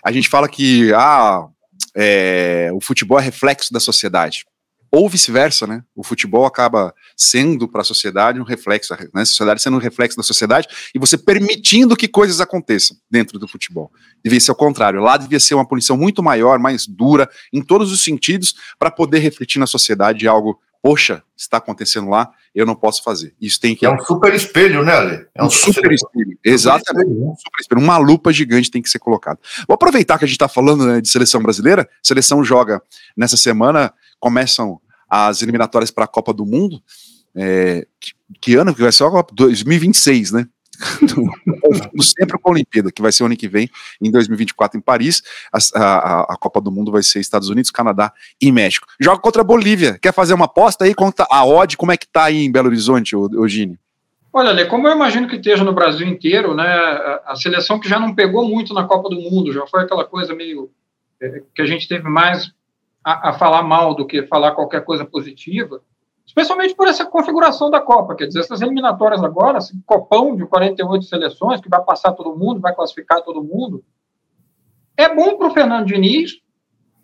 A 0.04 0.12
gente 0.12 0.28
fala 0.28 0.48
que 0.48 0.92
ah, 0.94 1.46
é, 1.94 2.70
o 2.72 2.80
futebol 2.80 3.18
é 3.18 3.22
reflexo 3.22 3.72
da 3.72 3.80
sociedade 3.80 4.44
ou 4.94 5.08
vice-versa, 5.08 5.66
né? 5.66 5.82
O 5.96 6.04
futebol 6.04 6.44
acaba 6.44 6.94
sendo 7.16 7.66
para 7.66 7.80
a 7.80 7.84
sociedade 7.84 8.38
um 8.38 8.44
reflexo, 8.44 8.92
né? 9.14 9.22
A 9.22 9.24
sociedade 9.24 9.62
sendo 9.62 9.78
um 9.78 9.80
reflexo 9.80 10.18
da 10.18 10.22
sociedade 10.22 10.68
e 10.94 10.98
você 10.98 11.16
permitindo 11.16 11.96
que 11.96 12.06
coisas 12.06 12.42
aconteçam 12.42 12.94
dentro 13.10 13.38
do 13.38 13.48
futebol. 13.48 13.90
Devia 14.22 14.38
ser 14.38 14.52
o 14.52 14.54
contrário. 14.54 15.00
Lá 15.00 15.16
devia 15.16 15.40
ser 15.40 15.54
uma 15.54 15.66
punição 15.66 15.96
muito 15.96 16.22
maior, 16.22 16.58
mais 16.58 16.86
dura, 16.86 17.26
em 17.50 17.62
todos 17.62 17.90
os 17.90 18.04
sentidos, 18.04 18.54
para 18.78 18.90
poder 18.90 19.20
refletir 19.20 19.58
na 19.58 19.66
sociedade 19.66 20.28
algo. 20.28 20.60
Poxa, 20.82 21.22
está 21.36 21.58
acontecendo 21.58 22.10
lá, 22.10 22.32
eu 22.52 22.66
não 22.66 22.74
posso 22.74 23.04
fazer. 23.04 23.34
Isso 23.40 23.60
tem 23.60 23.76
que. 23.76 23.86
É 23.86 23.90
um 23.90 23.98
super 24.00 24.34
espelho, 24.34 24.84
né, 24.84 24.92
Ale? 24.92 25.26
É 25.32 25.42
um, 25.42 25.46
um 25.46 25.50
super, 25.50 25.74
super 25.74 25.92
espelho. 25.92 26.38
Exatamente. 26.44 26.88
Super 26.88 27.12
espelho, 27.12 27.28
né? 27.28 27.34
super 27.36 27.60
espelho. 27.60 27.80
Uma 27.80 27.98
lupa 27.98 28.32
gigante 28.32 28.68
tem 28.68 28.82
que 28.82 28.90
ser 28.90 28.98
colocada. 28.98 29.38
Vou 29.68 29.74
aproveitar 29.74 30.18
que 30.18 30.24
a 30.24 30.26
gente 30.26 30.34
está 30.34 30.48
falando 30.48 30.84
né, 30.84 31.00
de 31.00 31.08
seleção 31.08 31.40
brasileira. 31.40 31.82
A 31.82 31.86
seleção 32.02 32.42
joga 32.42 32.82
nessa 33.16 33.36
semana 33.36 33.94
começam 34.18 34.80
as 35.08 35.40
eliminatórias 35.40 35.92
para 35.92 36.04
a 36.04 36.08
Copa 36.08 36.32
do 36.32 36.44
Mundo. 36.44 36.82
É, 37.34 37.86
que, 38.00 38.12
que, 38.40 38.54
ano 38.56 38.74
que 38.74 38.82
vai 38.82 38.90
ser? 38.90 39.04
2026, 39.32 40.32
né? 40.32 40.48
Sempre 42.02 42.38
com 42.38 42.50
a 42.50 42.52
Olimpíada, 42.52 42.90
que 42.90 43.02
vai 43.02 43.12
ser 43.12 43.24
ano 43.24 43.36
que 43.36 43.48
vem, 43.48 43.70
em 44.00 44.10
2024, 44.10 44.78
em 44.78 44.80
Paris. 44.80 45.22
A, 45.52 45.58
a, 45.78 46.20
a, 46.34 46.36
Copa 46.36 46.60
do 46.60 46.70
Mundo 46.70 46.90
vai 46.90 47.02
ser 47.02 47.20
Estados 47.20 47.48
Unidos, 47.48 47.70
Canadá 47.70 48.12
e 48.40 48.50
México. 48.50 48.86
Joga 49.00 49.20
contra 49.20 49.42
a 49.42 49.44
Bolívia. 49.44 49.98
Quer 50.00 50.12
fazer 50.12 50.34
uma 50.34 50.46
aposta 50.46 50.84
aí? 50.84 50.94
Conta 50.94 51.26
a 51.30 51.44
odd, 51.44 51.76
como 51.76 51.92
é 51.92 51.96
que 51.96 52.06
tá 52.06 52.24
aí 52.24 52.44
em 52.44 52.50
Belo 52.50 52.68
Horizonte, 52.68 53.14
Eugênio? 53.14 53.78
Olha, 54.32 54.50
Lê, 54.50 54.64
como 54.64 54.88
eu 54.88 54.94
imagino 54.94 55.28
que 55.28 55.36
esteja 55.36 55.62
no 55.62 55.74
Brasil 55.74 56.06
inteiro, 56.06 56.54
né, 56.54 56.66
a, 56.66 57.22
a 57.26 57.36
seleção 57.36 57.78
que 57.78 57.88
já 57.88 58.00
não 58.00 58.14
pegou 58.14 58.48
muito 58.48 58.72
na 58.72 58.84
Copa 58.84 59.10
do 59.10 59.20
Mundo, 59.20 59.52
já 59.52 59.66
foi 59.66 59.82
aquela 59.82 60.04
coisa 60.04 60.34
meio 60.34 60.70
é, 61.20 61.42
que 61.54 61.60
a 61.60 61.66
gente 61.66 61.86
teve 61.86 62.08
mais 62.08 62.50
a, 63.04 63.30
a, 63.30 63.32
falar 63.34 63.62
mal 63.62 63.94
do 63.94 64.06
que 64.06 64.26
falar 64.26 64.52
qualquer 64.52 64.84
coisa 64.84 65.04
positiva, 65.04 65.82
especialmente 66.26 66.74
por 66.74 66.88
essa 66.88 67.04
configuração 67.04 67.70
da 67.70 67.80
Copa. 67.80 68.14
Quer 68.14 68.26
dizer, 68.26 68.40
essas 68.40 68.62
eliminatórias 68.62 69.22
agora, 69.22 69.58
esse 69.58 69.78
copão 69.84 70.36
de 70.36 70.46
48 70.46 71.04
seleções, 71.04 71.60
que 71.60 71.68
vai 71.68 71.82
passar 71.82 72.12
todo 72.12 72.36
mundo, 72.36 72.60
vai 72.60 72.74
classificar 72.74 73.22
todo 73.22 73.42
mundo, 73.42 73.84
é 74.96 75.12
bom 75.12 75.36
para 75.36 75.48
o 75.48 75.50
Fernando 75.52 75.86
Diniz, 75.86 76.40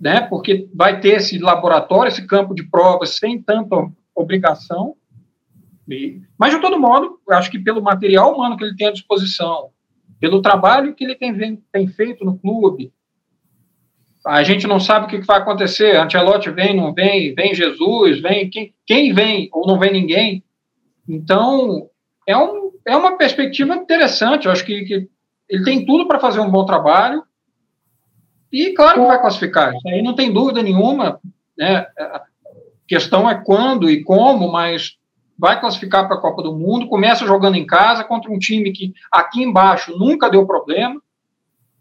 né, 0.01 0.21
porque 0.21 0.69
vai 0.73 1.01
ter 1.01 1.17
esse 1.17 1.39
laboratório, 1.39 2.09
esse 2.09 2.27
campo 2.27 2.55
de 2.55 2.63
provas 2.63 3.17
sem 3.17 3.43
tanta 3.43 3.91
obrigação. 4.15 4.95
E, 5.89 6.21
mas, 6.39 6.55
de 6.55 6.61
todo 6.61 6.79
modo, 6.79 7.19
acho 7.31 7.51
que 7.51 7.59
pelo 7.59 7.83
material 7.83 8.35
humano 8.35 8.57
que 8.57 8.65
ele 8.65 8.77
tem 8.77 8.89
à 8.89 8.93
disposição, 8.93 9.71
pelo 10.21 10.43
trabalho 10.43 10.95
que 10.95 11.05
ele 11.05 11.15
tem, 11.15 11.57
tem 11.73 11.89
feito 11.89 12.25
no 12.25 12.39
clube, 12.39 12.93
a 14.29 14.43
gente 14.43 14.67
não 14.67 14.79
sabe 14.79 15.07
o 15.07 15.09
que 15.09 15.27
vai 15.27 15.39
acontecer. 15.39 15.97
Ancelotti 15.97 16.51
vem, 16.51 16.77
não 16.77 16.93
vem, 16.93 17.35
vem 17.35 17.55
Jesus, 17.55 18.21
vem 18.21 18.51
quem, 18.51 18.75
quem 18.87 19.15
vem 19.15 19.49
ou 19.53 19.67
não 19.67 19.79
vem 19.79 19.91
ninguém. 19.91 20.45
Então, 21.09 21.89
é, 22.27 22.37
um, 22.37 22.71
é 22.87 22.95
uma 22.95 23.17
perspectiva 23.17 23.75
interessante. 23.75 24.45
Eu 24.45 24.53
acho 24.53 24.67
que, 24.67 24.85
que 24.85 25.09
ele 25.49 25.65
tem 25.65 25.87
tudo 25.87 26.07
para 26.07 26.21
fazer 26.21 26.41
um 26.41 26.51
bom 26.51 26.67
trabalho. 26.67 27.23
E 28.53 28.75
claro 28.75 29.01
que 29.01 29.07
vai 29.07 29.21
classificar. 29.21 29.75
Isso 29.75 29.89
aí 29.89 30.03
não 30.03 30.15
tem 30.15 30.31
dúvida 30.31 30.63
nenhuma. 30.63 31.19
Né? 31.57 31.87
A 31.99 32.23
questão 32.87 33.29
é 33.31 33.35
quando 33.35 33.89
e 33.89 34.05
como, 34.05 34.53
mas 34.53 34.99
vai 35.39 35.59
classificar 35.59 36.07
para 36.07 36.19
a 36.19 36.21
Copa 36.21 36.43
do 36.43 36.55
Mundo. 36.55 36.87
Começa 36.87 37.27
jogando 37.27 37.57
em 37.57 37.67
casa 37.67 38.05
contra 38.05 38.31
um 38.31 38.39
time 38.39 38.73
que 38.73 38.93
aqui 39.11 39.43
embaixo 39.43 39.97
nunca 39.97 40.29
deu 40.29 40.47
problema. 40.47 41.01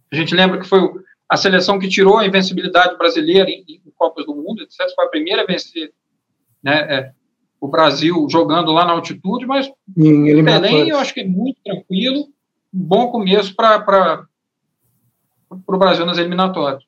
A 0.09 0.15
gente 0.15 0.33
lembra 0.33 0.59
que 0.59 0.67
foi 0.67 0.79
o 0.79 1.01
a 1.29 1.37
seleção 1.37 1.77
que 1.77 1.89
tirou 1.89 2.17
a 2.17 2.25
invencibilidade 2.25 2.97
brasileira 2.97 3.49
em, 3.49 3.63
em 3.67 3.93
Copas 3.95 4.25
do 4.25 4.35
Mundo, 4.35 4.61
etc., 4.61 4.77
foi 4.95 5.05
a 5.05 5.09
primeira 5.09 5.43
a 5.43 5.45
vencer 5.45 5.91
né, 6.63 6.79
é, 6.89 7.11
o 7.59 7.67
Brasil 7.67 8.27
jogando 8.29 8.71
lá 8.71 8.85
na 8.85 8.93
altitude, 8.93 9.45
mas 9.45 9.69
em 9.95 10.43
Belém 10.43 10.89
eu 10.89 10.97
acho 10.97 11.13
que 11.13 11.21
é 11.21 11.27
muito 11.27 11.59
tranquilo, 11.63 12.27
um 12.73 12.83
bom 12.83 13.09
começo 13.09 13.55
para 13.55 14.25
o 15.49 15.77
Brasil 15.77 16.05
nas 16.05 16.17
eliminatórias. 16.17 16.83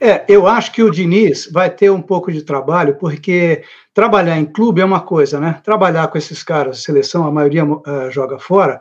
É, 0.00 0.24
eu 0.28 0.48
acho 0.48 0.72
que 0.72 0.82
o 0.82 0.90
Diniz 0.90 1.48
vai 1.52 1.70
ter 1.70 1.90
um 1.90 2.02
pouco 2.02 2.32
de 2.32 2.42
trabalho, 2.42 2.96
porque 2.96 3.62
trabalhar 3.94 4.36
em 4.36 4.44
clube 4.44 4.80
é 4.80 4.84
uma 4.84 5.00
coisa, 5.00 5.38
né? 5.38 5.60
Trabalhar 5.62 6.08
com 6.08 6.18
esses 6.18 6.42
caras, 6.42 6.82
seleção, 6.82 7.24
a 7.24 7.30
maioria 7.30 7.64
uh, 7.64 8.10
joga 8.10 8.36
fora, 8.36 8.80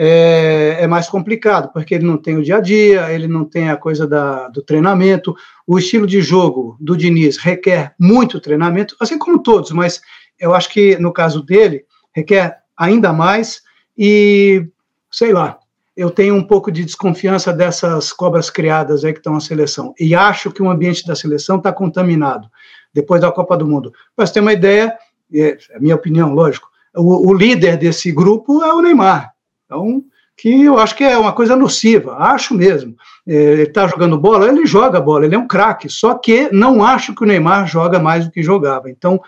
é, 0.00 0.76
é, 0.78 0.86
mais 0.86 1.08
complicado, 1.08 1.72
porque 1.72 1.92
ele 1.92 2.06
não 2.06 2.16
tem 2.16 2.36
o 2.36 2.42
dia 2.42 2.58
a 2.58 2.60
dia, 2.60 3.12
ele 3.12 3.26
não 3.26 3.44
tem 3.44 3.68
a 3.68 3.76
coisa 3.76 4.06
da, 4.06 4.46
do 4.46 4.62
treinamento. 4.62 5.34
O 5.66 5.76
estilo 5.76 6.06
de 6.06 6.20
jogo 6.20 6.76
do 6.78 6.96
Diniz 6.96 7.36
requer 7.36 7.96
muito 7.98 8.38
treinamento, 8.38 8.94
assim 9.00 9.18
como 9.18 9.42
todos, 9.42 9.72
mas 9.72 10.00
eu 10.38 10.54
acho 10.54 10.70
que 10.70 10.96
no 10.98 11.12
caso 11.12 11.42
dele 11.42 11.84
requer 12.14 12.58
ainda 12.76 13.12
mais. 13.12 13.60
E 13.98 14.64
sei 15.10 15.32
lá, 15.32 15.58
eu 15.96 16.12
tenho 16.12 16.36
um 16.36 16.44
pouco 16.44 16.70
de 16.70 16.84
desconfiança 16.84 17.52
dessas 17.52 18.12
cobras 18.12 18.48
criadas 18.50 19.04
aí 19.04 19.12
que 19.12 19.18
estão 19.18 19.32
na 19.32 19.40
seleção. 19.40 19.92
E 19.98 20.14
acho 20.14 20.52
que 20.52 20.62
o 20.62 20.70
ambiente 20.70 21.04
da 21.04 21.16
seleção 21.16 21.56
está 21.56 21.72
contaminado 21.72 22.48
depois 22.94 23.20
da 23.20 23.32
Copa 23.32 23.56
do 23.56 23.66
Mundo. 23.66 23.92
Para 24.14 24.24
você 24.24 24.34
ter 24.34 24.40
uma 24.40 24.52
ideia, 24.52 24.96
é, 25.34 25.58
é 25.70 25.80
minha 25.80 25.96
opinião, 25.96 26.32
lógico, 26.32 26.68
o, 26.94 27.30
o 27.30 27.34
líder 27.34 27.76
desse 27.76 28.12
grupo 28.12 28.62
é 28.62 28.72
o 28.72 28.80
Neymar. 28.80 29.36
Então, 29.68 30.02
que 30.34 30.62
eu 30.64 30.78
acho 30.78 30.94
que 30.96 31.04
é 31.04 31.18
uma 31.18 31.32
coisa 31.32 31.54
nociva, 31.54 32.16
acho 32.16 32.54
mesmo. 32.54 32.96
É, 33.26 33.34
ele 33.34 33.62
está 33.64 33.86
jogando 33.86 34.16
bola, 34.16 34.48
ele 34.48 34.64
joga 34.64 34.98
bola, 34.98 35.26
ele 35.26 35.34
é 35.34 35.38
um 35.38 35.46
craque, 35.46 35.90
só 35.90 36.14
que 36.14 36.48
não 36.50 36.82
acho 36.82 37.14
que 37.14 37.22
o 37.22 37.26
Neymar 37.26 37.66
joga 37.66 37.98
mais 37.98 38.24
do 38.24 38.30
que 38.30 38.42
jogava. 38.42 38.88
Então, 38.88 39.20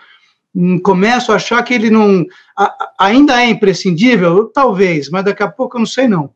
hum, 0.55 0.79
começo 0.79 1.31
a 1.31 1.35
achar 1.35 1.61
que 1.63 1.75
ele 1.75 1.91
não. 1.91 2.25
Ainda 2.97 3.39
é 3.39 3.49
imprescindível? 3.49 4.45
Talvez, 4.45 5.09
mas 5.09 5.23
daqui 5.23 5.43
a 5.43 5.47
pouco 5.47 5.77
eu 5.77 5.79
não 5.79 5.85
sei 5.85 6.07
não. 6.07 6.31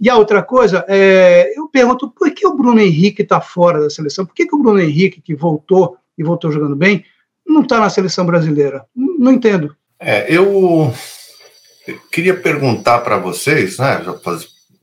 E 0.00 0.08
a 0.08 0.16
outra 0.16 0.40
coisa, 0.42 0.84
é, 0.86 1.52
eu 1.56 1.66
pergunto 1.66 2.08
por 2.08 2.30
que 2.30 2.46
o 2.46 2.54
Bruno 2.54 2.80
Henrique 2.80 3.22
está 3.22 3.40
fora 3.40 3.80
da 3.80 3.90
seleção? 3.90 4.24
Por 4.24 4.34
que, 4.34 4.46
que 4.46 4.54
o 4.54 4.62
Bruno 4.62 4.78
Henrique, 4.78 5.20
que 5.20 5.34
voltou 5.34 5.96
e 6.16 6.22
voltou 6.22 6.52
jogando 6.52 6.76
bem, 6.76 7.04
não 7.44 7.62
está 7.62 7.80
na 7.80 7.90
seleção 7.90 8.24
brasileira? 8.24 8.84
Não 8.94 9.32
entendo. 9.32 9.74
É, 9.98 10.32
eu 10.32 10.92
queria 12.10 12.34
perguntar 12.34 13.00
para 13.00 13.18
vocês, 13.18 13.78
né, 13.78 14.04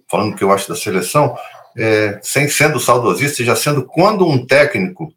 falando 0.09 0.33
o 0.33 0.35
que 0.35 0.43
eu 0.43 0.51
acho 0.51 0.69
da 0.69 0.75
seleção, 0.75 1.35
é, 1.77 2.19
sem 2.21 2.47
sendo 2.47 2.79
saudosista, 2.79 3.43
já 3.43 3.55
sendo 3.55 3.83
quando 3.85 4.27
um 4.27 4.45
técnico 4.45 5.13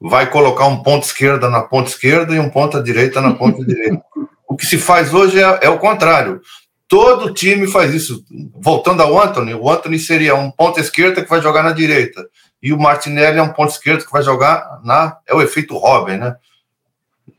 vai 0.00 0.28
colocar 0.30 0.66
um 0.66 0.82
ponto 0.82 1.04
esquerda 1.04 1.48
na 1.48 1.62
ponta 1.62 1.90
esquerda 1.90 2.34
e 2.34 2.40
um 2.40 2.48
ponta 2.48 2.82
direita 2.82 3.20
na 3.20 3.34
ponta 3.34 3.64
direita. 3.64 4.02
O 4.48 4.56
que 4.56 4.66
se 4.66 4.78
faz 4.78 5.14
hoje 5.14 5.40
é, 5.40 5.60
é, 5.62 5.68
o 5.68 5.78
contrário. 5.78 6.40
Todo 6.88 7.32
time 7.32 7.68
faz 7.68 7.94
isso. 7.94 8.24
Voltando 8.56 9.00
ao 9.00 9.16
Anthony, 9.16 9.54
o 9.54 9.70
Anthony 9.70 9.96
seria 9.96 10.34
um 10.34 10.50
ponta 10.50 10.80
esquerda 10.80 11.22
que 11.22 11.30
vai 11.30 11.40
jogar 11.40 11.62
na 11.62 11.70
direita. 11.70 12.26
E 12.60 12.72
o 12.72 12.78
Martinelli 12.78 13.38
é 13.38 13.42
um 13.42 13.52
ponto 13.52 13.70
esquerdo 13.70 14.04
que 14.04 14.10
vai 14.10 14.24
jogar 14.24 14.80
na. 14.82 15.18
É 15.24 15.32
o 15.32 15.40
efeito 15.40 15.76
Robin, 15.76 16.16
né? 16.16 16.34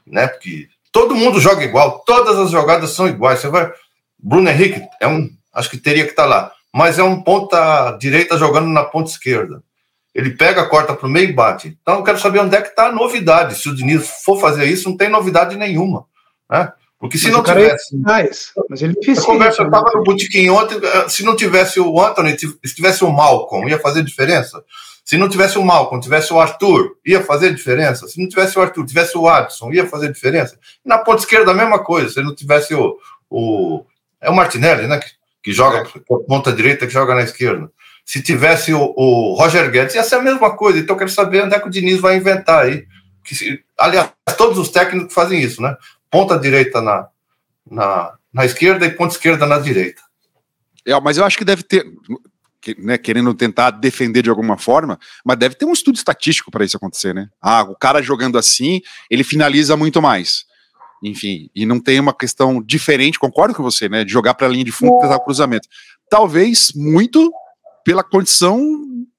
né? 0.08 0.28
Porque 0.30 0.70
todo 0.90 1.14
mundo 1.14 1.38
joga 1.38 1.66
igual, 1.66 2.00
todas 2.06 2.40
as 2.40 2.50
jogadas 2.50 2.92
são 2.92 3.10
iguais. 3.10 3.42
Você 3.42 3.50
vai. 3.50 3.70
Bruno 4.22 4.50
Henrique 4.50 4.82
é 5.00 5.08
um, 5.08 5.30
acho 5.54 5.70
que 5.70 5.78
teria 5.78 6.04
que 6.04 6.12
estar 6.12 6.24
tá 6.24 6.30
lá, 6.30 6.52
mas 6.74 7.00
é 7.00 7.04
um 7.04 7.22
ponta 7.22 7.92
direita 8.00 8.38
jogando 8.38 8.68
na 8.68 8.84
ponta 8.84 9.10
esquerda. 9.10 9.64
Ele 10.14 10.32
pega, 10.32 10.68
corta 10.68 10.94
para 10.94 11.08
o 11.08 11.10
meio 11.10 11.30
e 11.30 11.34
bate. 11.34 11.78
Então 11.82 11.96
eu 11.96 12.04
quero 12.04 12.20
saber 12.20 12.40
onde 12.40 12.56
é 12.56 12.62
que 12.62 12.70
está 12.70 12.88
a 12.88 12.92
novidade. 12.92 13.56
Se 13.56 13.70
o 13.70 13.76
Diniz 13.76 14.08
for 14.26 14.40
fazer 14.40 14.66
isso, 14.66 14.90
não 14.90 14.98
tem 14.98 15.10
novidade 15.10 15.56
nenhuma. 15.56 16.06
Né? 16.50 16.72
Porque 17.00 17.18
se 17.18 17.32
mas 17.32 17.34
não 17.34 17.40
é 17.40 17.56
tivesse. 17.56 17.96
É 17.96 18.62
mas 18.70 18.82
ele 18.82 18.96
fez 19.04 19.20
a 19.20 19.24
conversa 19.24 19.64
estava 19.64 19.90
no 19.96 20.04
botequim 20.04 20.50
ontem. 20.50 20.80
Eh, 20.84 21.10
se 21.10 21.24
não 21.24 21.36
tivesse 21.36 21.80
o 21.80 22.00
Anthony, 22.00 22.38
se 22.38 22.76
tivesse 22.76 23.04
o 23.04 23.12
Malcolm, 23.12 23.70
ia 23.70 23.80
fazer 23.80 24.04
diferença? 24.04 24.64
Se 25.04 25.18
não 25.18 25.28
tivesse 25.28 25.58
o 25.58 25.66
Malcolm, 25.66 26.00
tivesse 26.02 26.32
o 26.32 26.40
Arthur, 26.40 26.98
ia 27.06 27.24
fazer 27.24 27.56
diferença? 27.56 28.08
Se 28.08 28.22
não 28.22 28.30
tivesse 28.30 28.60
o 28.60 28.62
Arthur, 28.62 28.86
tivesse 28.86 29.18
o 29.18 29.28
Adson, 29.28 29.72
ia 29.72 29.88
fazer 29.88 30.12
diferença? 30.12 30.60
E 30.86 30.88
na 30.88 31.00
ponta 31.00 31.22
esquerda, 31.22 31.52
a 31.52 31.56
mesma 31.56 31.80
coisa. 31.80 32.10
Se 32.10 32.22
não 32.22 32.36
tivesse 32.36 32.76
o, 32.76 32.98
o 33.30 33.84
é 34.22 34.30
o 34.30 34.36
Martinelli, 34.36 34.88
né? 34.88 35.00
Que, 35.00 35.10
que 35.44 35.52
joga 35.52 35.80
é. 35.80 36.00
ponta 36.28 36.54
direita, 36.54 36.86
que 36.86 36.94
joga 36.94 37.16
na 37.16 37.24
esquerda. 37.24 37.70
Se 38.06 38.22
tivesse 38.22 38.74
o, 38.74 38.94
o, 38.96 39.34
Roger 39.36 39.70
Guedes, 39.72 39.96
ia 39.96 40.04
ser 40.04 40.16
a 40.16 40.22
mesma 40.22 40.56
coisa. 40.56 40.80
Então, 40.80 40.96
eu 40.96 41.00
quero 41.00 41.10
saber 41.10 41.44
onde 41.44 41.56
é 41.56 41.60
que 41.60 41.68
o 41.68 41.72
Diniz 41.72 42.00
vai 42.00 42.18
inventar 42.18 42.66
aí. 42.66 42.86
Que 43.24 43.64
aliás, 43.78 44.12
todos 44.38 44.58
os 44.58 44.70
técnicos 44.70 45.14
fazem 45.14 45.42
isso, 45.42 45.62
né? 45.62 45.76
Ponta 46.10 46.38
direita 46.38 46.82
na, 46.82 47.08
na, 47.70 48.14
na 48.34 48.46
esquerda 48.46 48.86
e 48.86 48.92
ponta 48.92 49.14
esquerda 49.14 49.46
na 49.46 49.60
direita. 49.60 50.02
É, 50.86 51.00
mas 51.00 51.18
eu 51.18 51.26
acho 51.26 51.38
que 51.38 51.46
deve 51.46 51.64
ter. 51.64 51.86
né, 52.80 52.98
querendo 52.98 53.34
tentar 53.34 53.72
defender 53.72 54.24
de 54.24 54.30
alguma 54.30 54.58
forma, 54.58 55.00
mas 55.24 55.38
deve 55.38 55.56
ter 55.56 55.66
um 55.66 55.74
estudo 55.74 55.96
estatístico 55.96 56.52
para 56.52 56.66
isso 56.66 56.78
acontecer, 56.78 57.14
né? 57.14 57.30
Ah, 57.42 57.64
o 57.64 57.76
cara 57.76 58.02
jogando 58.02 58.38
assim, 58.38 58.82
ele 59.10 59.24
finaliza 59.24 59.78
muito 59.78 60.02
mais. 60.02 60.46
Enfim, 61.04 61.50
e 61.56 61.66
não 61.66 61.80
tem 61.80 62.00
uma 62.00 62.14
questão 62.14 62.62
diferente, 62.62 63.20
concordo 63.20 63.56
com 63.56 63.64
você, 63.64 63.90
né? 63.90 64.04
De 64.04 64.12
jogar 64.12 64.34
para 64.36 64.48
a 64.48 64.50
linha 64.50 64.64
de 64.64 64.72
fundo 64.72 64.98
e 64.98 65.02
tentar 65.02 65.16
o 65.16 65.24
cruzamento. 65.24 65.68
Talvez 66.10 66.72
muito 66.76 67.32
pela 67.84 68.04
condição 68.04 68.60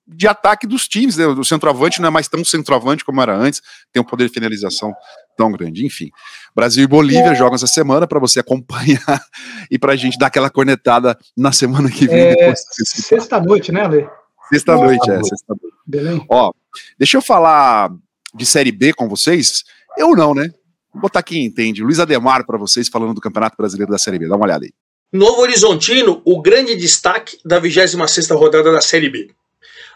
de 0.07 0.29
ataque 0.29 0.67
dos 0.67 0.87
times, 0.87 1.17
né? 1.17 1.27
O 1.27 1.45
centroavante 1.45 2.01
não 2.01 2.09
é 2.09 2.11
mais 2.11 2.29
tão 2.29 2.45
centroavante 2.45 3.05
como 3.05 3.21
era 3.21 3.35
antes, 3.35 3.63
tem 3.93 4.01
um 4.01 4.05
poder 4.05 4.29
de 4.29 4.35
finalização 4.35 4.93
tão 5.37 5.51
grande. 5.51 5.85
Enfim, 5.85 6.11
Brasil 6.55 6.85
e 6.85 6.87
Bolívia 6.87 7.33
é. 7.33 7.35
jogam 7.35 7.55
essa 7.55 7.67
semana 7.67 8.07
para 8.07 8.21
você 8.21 8.41
acompanhar 8.41 9.25
e 9.71 9.79
para 9.79 9.93
a 9.93 9.97
gente 9.97 10.19
dar 10.19 10.27
aquela 10.27 10.51
cornetada 10.51 11.19
na 11.37 11.53
semana 11.53 11.91
que 11.91 12.07
vem. 12.07 12.35
É, 12.39 12.55
Sexta-noite, 12.55 13.73
né, 13.73 13.83
Ale? 13.83 14.09
Sexta-noite, 14.49 15.11
é. 15.11 15.23
Sexta-noite. 15.23 16.27
Ó, 16.29 16.53
deixa 16.99 17.17
eu 17.17 17.23
falar 17.23 17.91
de 18.35 18.47
Série 18.47 18.73
B 18.73 18.93
com 18.93 19.09
vocês. 19.09 19.65
Eu 19.97 20.15
não, 20.15 20.35
né? 20.35 20.51
Vou 20.93 21.03
botar 21.03 21.23
quem 21.23 21.45
entende. 21.45 21.83
Luiz 21.83 21.99
Ademar 21.99 22.45
para 22.47 22.59
vocês 22.59 22.89
falando 22.89 23.15
do 23.15 23.21
Campeonato 23.21 23.57
Brasileiro 23.57 23.91
da 23.91 23.99
Série 23.99 24.19
B. 24.19 24.29
Dá 24.29 24.37
uma 24.37 24.45
olhada 24.45 24.65
aí. 24.65 24.73
Novo 25.13 25.43
Horizontino, 25.43 26.23
o 26.25 26.41
grande 26.41 26.75
destaque 26.75 27.39
da 27.45 27.61
26ª 27.61 28.35
rodada 28.35 28.73
da 28.73 28.81
Série 28.81 29.11
B. 29.11 29.31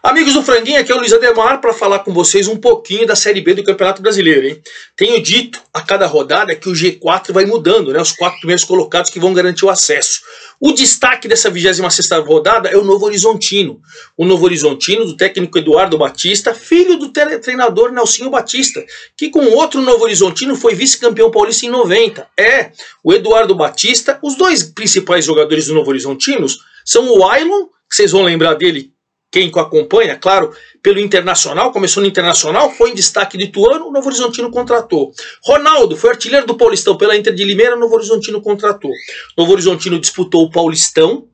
Amigos 0.03 0.35
do 0.35 0.43
Franguinho, 0.43 0.79
aqui 0.79 0.93
é 0.93 0.95
o 0.95 0.99
Luiz 0.99 1.13
Ademar 1.13 1.61
para 1.61 1.73
falar 1.73 2.01
com 2.01 2.13
vocês 2.13 2.47
um 2.47 2.57
pouquinho 2.57 3.07
da 3.07 3.17
Série 3.17 3.41
B 3.41 3.55
do 3.55 3.65
Campeonato 3.65 4.03
Brasileiro. 4.03 4.47
Hein? 4.47 4.63
Tenho 4.95 5.21
dito 5.21 5.61
a 5.73 5.81
cada 5.81 6.07
rodada 6.07 6.55
que 6.55 6.69
o 6.69 6.73
G4 6.73 7.33
vai 7.33 7.45
mudando, 7.45 7.93
né? 7.93 8.01
os 8.01 8.13
quatro 8.13 8.39
primeiros 8.39 8.63
colocados 8.63 9.11
que 9.11 9.19
vão 9.19 9.33
garantir 9.33 9.65
o 9.65 9.71
acesso. 9.71 10.21
O 10.61 10.73
destaque 10.73 11.27
dessa 11.27 11.51
26 11.51 12.09
rodada 12.25 12.69
é 12.69 12.77
o 12.77 12.85
Novo 12.85 13.07
Horizontino. 13.07 13.81
O 14.17 14.25
Novo 14.25 14.45
Horizontino, 14.45 15.05
do 15.05 15.17
técnico 15.17 15.59
Eduardo 15.59 15.99
Batista, 15.99 16.55
filho 16.55 16.99
do 16.99 17.09
treinador 17.09 17.91
Nelsinho 17.91 18.31
Batista, 18.31 18.85
que 19.17 19.29
com 19.31 19.45
outro 19.55 19.81
Novo 19.81 20.05
Horizontino 20.05 20.55
foi 20.55 20.75
vice-campeão 20.75 21.31
paulista 21.31 21.67
em 21.67 21.71
90. 21.71 22.29
É, 22.39 22.71
o 23.03 23.13
Eduardo 23.13 23.55
Batista, 23.55 24.19
os 24.23 24.37
dois 24.37 24.63
principais 24.63 25.25
jogadores 25.25 25.67
do 25.67 25.75
Novo 25.75 25.91
Horizontinos 25.91 26.59
são 26.85 27.09
o 27.09 27.29
Ailon, 27.29 27.67
que 27.89 27.97
vocês 27.97 28.13
vão 28.13 28.23
lembrar 28.23 28.55
dele, 28.55 28.93
quem 29.37 29.53
o 29.55 29.59
acompanha, 29.59 30.17
claro, 30.17 30.51
pelo 30.83 30.99
Internacional, 30.99 31.71
começou 31.71 32.03
no 32.03 32.09
Internacional, 32.09 32.71
foi 32.71 32.93
em 32.93 32.95
destaque 32.95 33.37
de 33.37 33.45
Ituano, 33.45 33.89
o 33.89 33.93
Novo 33.93 34.07
Horizontino 34.07 34.51
contratou. 34.51 35.13
Ronaldo 35.45 35.95
foi 35.95 36.09
artilheiro 36.09 36.47
do 36.47 36.57
Paulistão 36.57 36.97
pela 36.97 37.15
Inter 37.15 37.35
de 37.35 37.45
Limeira, 37.45 37.77
Novo 37.77 37.95
Horizontino 37.97 38.41
contratou. 38.41 38.91
Novo 39.37 39.53
Horizontino 39.53 40.01
disputou 40.01 40.45
o 40.45 40.51
Paulistão, 40.51 41.27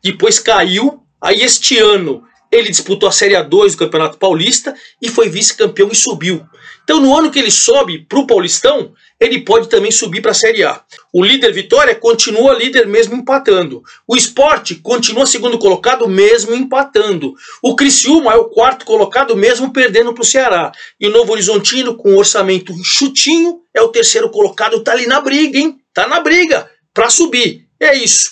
depois 0.00 0.38
caiu, 0.38 1.02
aí 1.20 1.42
este 1.42 1.76
ano 1.76 2.22
ele 2.48 2.68
disputou 2.68 3.08
a 3.08 3.12
Série 3.12 3.34
A2 3.34 3.72
do 3.72 3.78
Campeonato 3.78 4.18
Paulista 4.18 4.72
e 5.02 5.08
foi 5.08 5.28
vice-campeão 5.28 5.88
e 5.90 5.96
subiu. 5.96 6.46
Então, 6.84 7.00
no 7.00 7.16
ano 7.16 7.28
que 7.28 7.40
ele 7.40 7.50
sobe 7.50 8.06
para 8.08 8.20
o 8.20 8.26
Paulistão, 8.26 8.92
ele 9.20 9.40
pode 9.40 9.68
também 9.68 9.90
subir 9.90 10.20
para 10.20 10.30
a 10.30 10.34
Série 10.34 10.62
A. 10.62 10.80
O 11.12 11.24
líder 11.24 11.52
Vitória 11.52 11.94
continua 11.94 12.54
líder 12.54 12.86
mesmo 12.86 13.16
empatando. 13.16 13.82
O 14.06 14.16
Esporte 14.16 14.76
continua 14.76 15.26
segundo 15.26 15.58
colocado 15.58 16.08
mesmo 16.08 16.54
empatando. 16.54 17.34
O 17.60 17.74
Criciúma 17.74 18.32
é 18.32 18.36
o 18.36 18.44
quarto 18.44 18.84
colocado 18.84 19.36
mesmo 19.36 19.72
perdendo 19.72 20.14
para 20.14 20.22
o 20.22 20.26
Ceará. 20.26 20.70
E 21.00 21.08
o 21.08 21.10
Novo 21.10 21.32
Horizontino, 21.32 21.96
com 21.96 22.16
orçamento 22.16 22.72
chutinho, 22.84 23.60
é 23.74 23.82
o 23.82 23.88
terceiro 23.88 24.30
colocado, 24.30 24.82
tá 24.84 24.92
ali 24.92 25.06
na 25.06 25.20
briga, 25.20 25.58
hein? 25.58 25.80
Tá 25.92 26.06
na 26.06 26.20
briga 26.20 26.70
para 26.94 27.10
subir. 27.10 27.66
É 27.80 27.96
isso. 27.96 28.30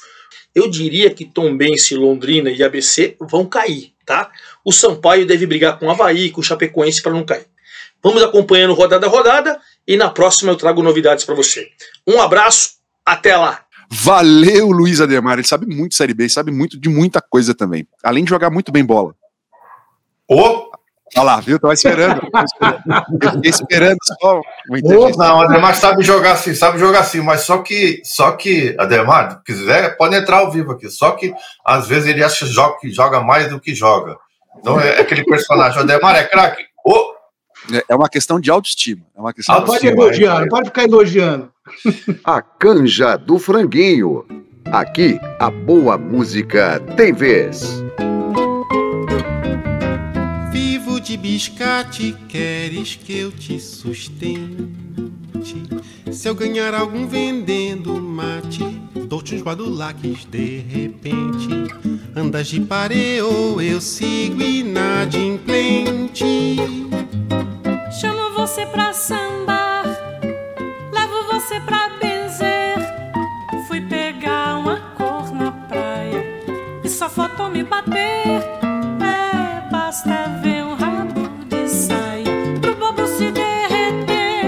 Eu 0.55 0.71
diria 0.71 1.11
que 1.11 1.25
Tombense, 1.25 1.97
Londrina 1.97 2.51
e 2.51 2.63
ABC 2.63 3.17
vão 3.21 3.45
cair, 3.45 3.93
tá? 4.07 4.31
O 4.65 4.73
Sampaio 4.73 5.27
deve 5.27 5.47
brigar 5.47 5.79
com 5.79 5.87
o 5.87 5.91
Havaí, 5.91 6.31
com 6.31 6.41
o 6.41 6.45
Chapecoense 6.45 7.03
para 7.03 7.13
não 7.13 7.25
cair. 7.25 7.47
Vamos 8.03 8.23
acompanhando 8.23 8.73
rodada 8.73 9.07
a 9.07 9.11
rodada 9.11 9.61
e 9.87 9.97
na 9.97 10.11
próxima 10.11 10.53
eu 10.53 10.57
trago 10.57 10.83
novidades 10.83 11.25
para 11.25 11.35
você. 11.35 11.69
Um 12.07 12.21
abraço, 12.21 12.77
até 13.05 13.37
lá. 13.37 13.61
Valeu, 13.91 14.71
Luiz 14.71 15.01
Ademar. 15.01 15.39
Ele 15.39 15.47
sabe 15.47 15.67
muito 15.67 15.91
de 15.91 15.97
Série 15.97 16.15
B, 16.15 16.29
sabe 16.29 16.51
muito 16.51 16.79
de 16.79 16.89
muita 16.89 17.21
coisa 17.21 17.55
também. 17.55 17.87
Além 18.03 18.25
de 18.25 18.31
jogar 18.31 18.51
muito 18.51 18.73
bem 18.73 18.85
bola. 18.85 19.15
Ô! 20.29 20.41
Oh. 20.41 20.77
Olha 21.15 21.25
lá, 21.25 21.41
viu? 21.41 21.59
Tava 21.59 21.73
esperando. 21.73 22.21
Eu 23.21 23.31
fiquei 23.33 23.51
esperando 23.51 23.97
só. 24.03 24.41
Oh, 24.69 25.09
não, 25.17 25.41
Ademar 25.43 25.75
sabe 25.77 26.03
jogar 26.03 26.33
assim, 26.33 26.53
sabe 26.53 26.79
jogar 26.79 27.01
assim, 27.01 27.21
mas 27.21 27.43
só 27.43 27.59
que, 27.59 28.03
só 28.05 28.33
que, 28.33 28.75
Ademar, 28.79 29.41
quiser, 29.45 29.97
pode 29.97 30.17
entrar 30.17 30.39
ao 30.39 30.51
vivo 30.51 30.73
aqui. 30.73 30.91
Só 30.91 31.13
que 31.13 31.33
às 31.65 31.87
vezes 31.87 32.09
ele 32.09 32.25
acha 32.25 32.45
que 32.81 32.91
joga 32.91 33.21
mais 33.21 33.49
do 33.49 33.61
que 33.61 33.75
joga. 33.75 34.17
Então 34.59 34.81
é 34.81 35.01
aquele 35.01 35.25
personagem. 35.25 35.79
O 35.79 35.83
Ademar 35.83 36.17
é 36.17 36.25
craque. 36.25 36.65
É, 37.89 37.95
uma 37.95 38.09
questão 38.09 38.41
de 38.41 38.51
autoestima. 38.51 39.03
É 39.17 39.21
uma 39.21 39.33
questão 39.33 39.57
ah, 39.57 39.63
pode 39.63 39.87
elogiar, 39.87 40.41
não 40.41 40.49
pode 40.49 40.67
ficar 40.67 40.85
elogiando. 40.85 41.51
A 42.25 42.41
canja 42.41 43.17
do 43.17 43.39
franguinho. 43.39 44.25
Aqui 44.67 45.19
a 45.39 45.51
boa 45.51 45.97
música 45.97 46.81
tem 46.97 47.13
vez. 47.13 47.83
Vivo 50.51 51.01
de 51.01 51.17
biscate, 51.17 52.17
queres 52.29 52.97
que 52.97 53.19
eu 53.19 53.31
te 53.31 53.61
sustente? 53.61 54.75
Se 56.11 56.29
eu 56.29 56.35
ganhar 56.35 56.75
algum 56.75 57.07
vendendo 57.07 57.95
mate, 58.01 58.65
dou-te 59.07 59.37
uns 59.37 59.43
badulaques 59.43 60.25
de 60.25 60.59
repente. 60.59 61.49
Andas 62.15 62.49
de 62.49 62.61
pareo, 62.61 63.61
eu 63.61 63.81
sigo 63.81 64.43
inadimplente. 64.43 66.86
Você 68.57 68.65
pra 68.65 68.91
sambar, 68.95 69.85
levo 70.91 71.31
você 71.31 71.61
pra 71.61 71.91
benzer. 72.01 72.79
Fui 73.69 73.83
pegar 73.83 74.57
uma 74.57 74.81
cor 74.97 75.31
na 75.35 75.53
praia 75.53 76.25
e 76.83 76.89
só 76.89 77.07
faltou 77.11 77.51
me 77.51 77.63
bater. 77.63 78.41
É, 79.03 79.71
basta 79.71 80.41
ver 80.43 80.65
um 80.65 80.75
rabo 80.75 81.29
de 81.51 81.69
saia 81.69 82.33
pro 82.63 82.75
bobo 82.77 83.07
se 83.07 83.31
derreter. 83.31 84.47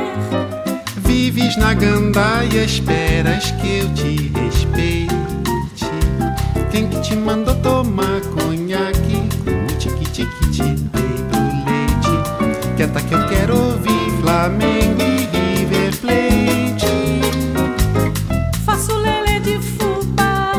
Vives 0.97 1.59
na 1.59 1.75
gandaia, 1.75 2.65
esperas 2.65 3.51
que 3.51 3.81
eu 3.81 3.93
te 3.93 4.33
respeite. 4.41 5.85
Quem 6.71 6.89
que 6.89 6.99
te 7.03 7.15
mandou 7.15 7.55
tomar 7.57 8.23
conhaque? 8.23 9.29
Com 9.45 9.77
tique-tique-tique 9.77 10.89
quieta 12.79 13.03
que 13.03 13.13
eu 13.13 13.29
quero 13.29 13.68
Flamengo 14.39 15.03
e 15.03 15.29
River 15.37 15.97
Plate. 15.97 16.87
Faço 18.65 18.95
lele 18.95 19.41
de 19.41 19.59
fubá, 19.61 20.53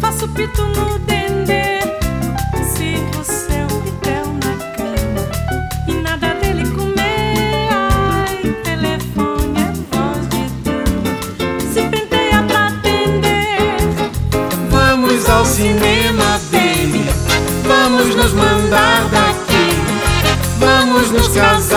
faço 0.00 0.26
pito 0.30 0.60
no 0.60 0.98
dendê, 0.98 1.78
sirvo 2.74 3.22
seu 3.22 3.68
pitel 3.80 4.24
na 4.42 4.56
cama 4.74 5.24
e 5.86 5.92
nada 6.02 6.34
dele 6.34 6.68
comer. 6.70 7.68
Ai, 7.70 8.52
telefone 8.64 9.60
é 9.60 9.70
voz 9.94 10.28
de 10.30 10.44
dama, 10.64 11.14
se 11.72 11.80
penteia 11.82 12.42
pra 12.42 12.66
atender. 12.66 13.86
Vamos 14.68 15.30
ao 15.30 15.44
cinema, 15.44 16.40
baby, 16.50 17.08
vamos 17.68 18.16
nos 18.16 18.32
mandar 18.32 19.04
daqui 19.10 19.44
Vamos 20.58 21.10
nos 21.10 21.28
casar 21.28 21.73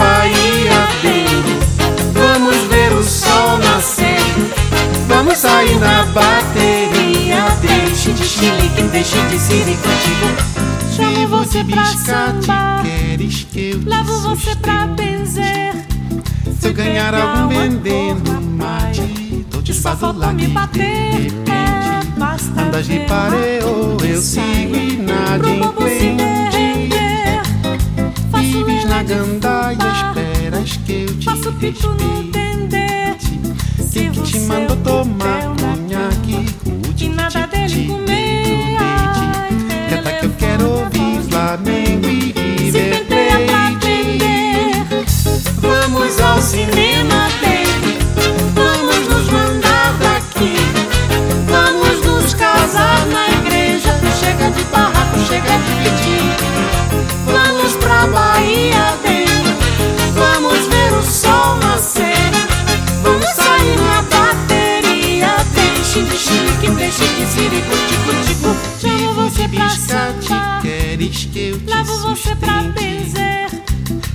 Bahia, 0.00 0.88
baby. 1.02 1.58
Vamos 2.14 2.56
ver 2.68 2.92
o 2.94 3.02
sol 3.04 3.58
nascer. 3.58 4.18
Vamos 5.06 5.36
sair 5.36 5.78
na 5.78 6.04
bateria. 6.04 7.44
Deixe 7.60 8.12
de 8.12 8.24
chilique, 8.24 8.82
deixe 8.84 9.20
de 9.28 9.38
siricotivo. 9.38 10.26
Chamo 10.96 11.28
você 11.28 11.62
pra 11.64 11.84
sambar. 11.84 12.82
Queres 12.82 13.44
que 13.44 13.72
eu 13.72 13.80
Levo 13.84 14.20
você 14.22 14.56
pra 14.56 14.86
benzer. 14.86 15.74
Se 16.58 16.68
eu 16.68 16.72
ganhar 16.72 17.14
algum 17.14 17.48
vendendo 17.48 18.40
mate, 18.40 19.44
tô 19.50 19.60
de 19.60 19.74
lá 20.16 20.32
me 20.32 20.46
bater. 20.46 21.30
Andas 22.56 22.86
de 22.86 23.00
pareo, 23.00 23.96
eu 24.02 24.20
sigo 24.20 24.76
inadimplente 24.76 26.20
Vives 26.50 26.59
na 28.90 29.04
gandaia, 29.04 29.78
esperas 29.78 30.76
que 30.84 31.02
eu 31.02 31.18
te 31.18 31.24
Faço 31.24 31.52
pito 31.52 31.88
no 31.90 32.24
dendê 32.24 33.14
Quem 33.92 34.10
que 34.10 34.20
te 34.22 34.40
mandou 34.40 34.76
tomar 34.78 35.42
conhaque 35.60 36.44
E 36.98 37.08
nada 37.08 37.46
dele 37.46 37.86
comer 37.86 38.76
Canta 39.88 40.12
que 40.12 40.26
eu 40.26 40.32
quero 40.36 40.68
ouvir 40.68 41.22
Flamengo 41.30 42.08
e 42.08 42.34
River 42.58 43.04
Plate 43.06 43.80
Vamos 45.60 46.20
ao 46.20 46.42
cinema, 46.42 47.09
vez 71.20 71.24
que 71.26 71.38
eu 71.48 71.58
te 71.58 71.66
Levo 71.66 71.98
você 71.98 72.34
pra 72.36 72.62
benzer. 72.62 73.50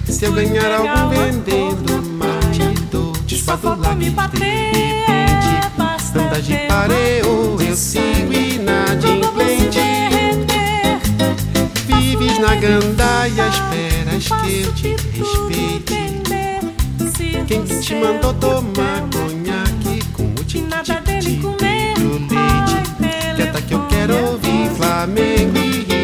Se 0.07 0.25
eu 0.25 0.33
ganhar 0.33 0.71
algum 0.71 1.09
vendendo, 1.09 2.01
mais 2.17 2.57
te 2.57 2.81
dou. 2.91 3.11
Desfato 3.25 3.75
lá 3.79 3.95
me 3.95 4.09
bater. 4.09 4.71
Depende. 4.71 5.65
Anda 6.15 6.41
de 6.41 6.55
pareo, 6.67 7.57
eu 7.61 7.75
sigo 7.75 8.33
e 8.33 8.57
nada 8.59 9.07
implante. 9.07 9.79
Vives 11.85 12.39
na 12.39 12.55
gandaia, 12.55 13.47
esperas 13.49 14.27
que 14.41 14.61
eu 14.61 14.73
te 14.73 14.95
respeite. 15.11 15.95
Quem 17.47 17.63
que 17.63 17.79
te 17.79 17.95
mandou 17.95 18.33
tomar 18.35 19.03
conhaque 19.11 20.03
com 20.13 20.23
o 20.23 20.43
tititi? 20.45 20.61
Nada 20.61 21.01
dele 21.01 21.39
comer. 21.41 21.93
Quieta 23.35 23.61
que 23.61 23.73
eu 23.73 23.85
quero 23.87 24.15
ouvir 24.31 24.69
Flamengo 24.75 25.57
e 25.57 25.94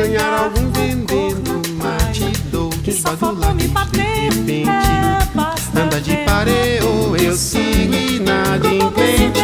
ganhar 0.00 0.44
algum 0.44 0.70
vendendo 0.70 1.60
mate, 1.74 2.30
dou 2.50 2.70
Só 2.90 3.16
faltou 3.16 3.54
me 3.54 3.62
de 3.62 3.68
bater 3.68 4.32
repente. 4.32 4.68
É, 4.68 5.26
basta 5.34 5.80
Anda 5.80 6.00
de 6.00 6.16
pareo, 6.18 7.16
eu 7.16 7.36
sigo 7.36 7.94
inadimplente 7.94 9.40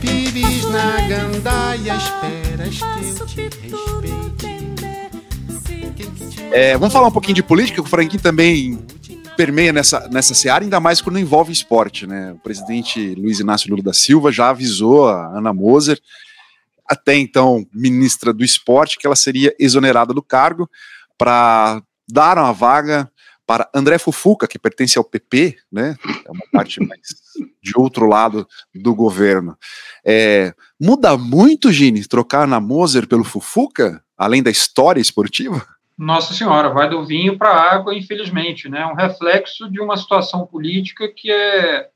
Vives 0.00 0.70
na 0.70 1.08
gandaia, 1.08 1.96
esperas 1.96 2.78
que 2.78 3.20
eu 3.20 3.26
te 3.26 3.42
respeite. 3.42 3.82
É, 6.52 6.76
vamos 6.76 6.92
falar 6.92 7.08
um 7.08 7.12
pouquinho 7.12 7.36
de 7.36 7.42
política, 7.42 7.80
que 7.80 7.88
o 7.88 7.90
Franquinho 7.90 8.22
também 8.22 8.78
permeia 9.38 9.72
nessa, 9.72 10.06
nessa 10.10 10.34
seara, 10.34 10.62
ainda 10.62 10.78
mais 10.78 11.00
quando 11.00 11.18
envolve 11.18 11.50
esporte, 11.50 12.06
né? 12.06 12.32
O 12.32 12.38
presidente 12.40 13.14
Luiz 13.14 13.40
Inácio 13.40 13.70
Lula 13.70 13.82
da 13.82 13.94
Silva 13.94 14.30
já 14.30 14.50
avisou 14.50 15.08
a 15.08 15.38
Ana 15.38 15.54
Moser, 15.54 15.98
até 16.92 17.16
então 17.16 17.66
ministra 17.72 18.32
do 18.32 18.44
esporte, 18.44 18.98
que 18.98 19.06
ela 19.06 19.16
seria 19.16 19.54
exonerada 19.58 20.12
do 20.12 20.22
cargo 20.22 20.68
para 21.16 21.82
dar 22.08 22.36
uma 22.38 22.52
vaga 22.52 23.10
para 23.46 23.68
André 23.74 23.98
Fufuca, 23.98 24.46
que 24.46 24.58
pertence 24.58 24.96
ao 24.96 25.04
PP, 25.04 25.56
né? 25.70 25.96
É 26.26 26.30
uma 26.30 26.44
parte 26.52 26.80
mais 26.80 27.00
de 27.62 27.72
outro 27.76 28.06
lado 28.06 28.46
do 28.74 28.94
governo. 28.94 29.56
É, 30.04 30.54
muda 30.80 31.16
muito, 31.16 31.72
Gini, 31.72 32.06
trocar 32.06 32.40
a 32.40 32.44
Ana 32.44 32.60
Moser 32.60 33.06
pelo 33.06 33.24
Fufuca, 33.24 34.02
além 34.16 34.42
da 34.42 34.50
história 34.50 35.00
esportiva? 35.00 35.66
Nossa 35.98 36.34
Senhora, 36.34 36.70
vai 36.70 36.88
do 36.88 37.04
vinho 37.04 37.36
para 37.36 37.50
a 37.50 37.74
água, 37.74 37.94
infelizmente, 37.94 38.68
né? 38.68 38.86
Um 38.86 38.94
reflexo 38.94 39.70
de 39.70 39.80
uma 39.80 39.96
situação 39.96 40.46
política 40.46 41.08
que 41.08 41.30
é 41.30 41.88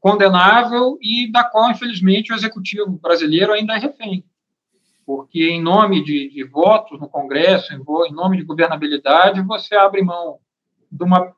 condenável 0.00 0.98
e 1.00 1.30
da 1.30 1.44
qual, 1.44 1.70
infelizmente, 1.70 2.32
o 2.32 2.34
executivo 2.34 2.90
brasileiro 2.90 3.52
ainda 3.52 3.74
é 3.74 3.78
refém. 3.78 4.24
Porque, 5.04 5.50
em 5.50 5.62
nome 5.62 6.02
de, 6.02 6.30
de 6.30 6.42
votos 6.44 6.98
no 6.98 7.08
Congresso, 7.08 7.72
em, 7.74 7.78
em 7.78 8.12
nome 8.12 8.38
de 8.38 8.44
governabilidade, 8.44 9.42
você 9.42 9.76
abre 9.76 10.02
mão 10.02 10.38
de 10.90 11.04
uma 11.04 11.32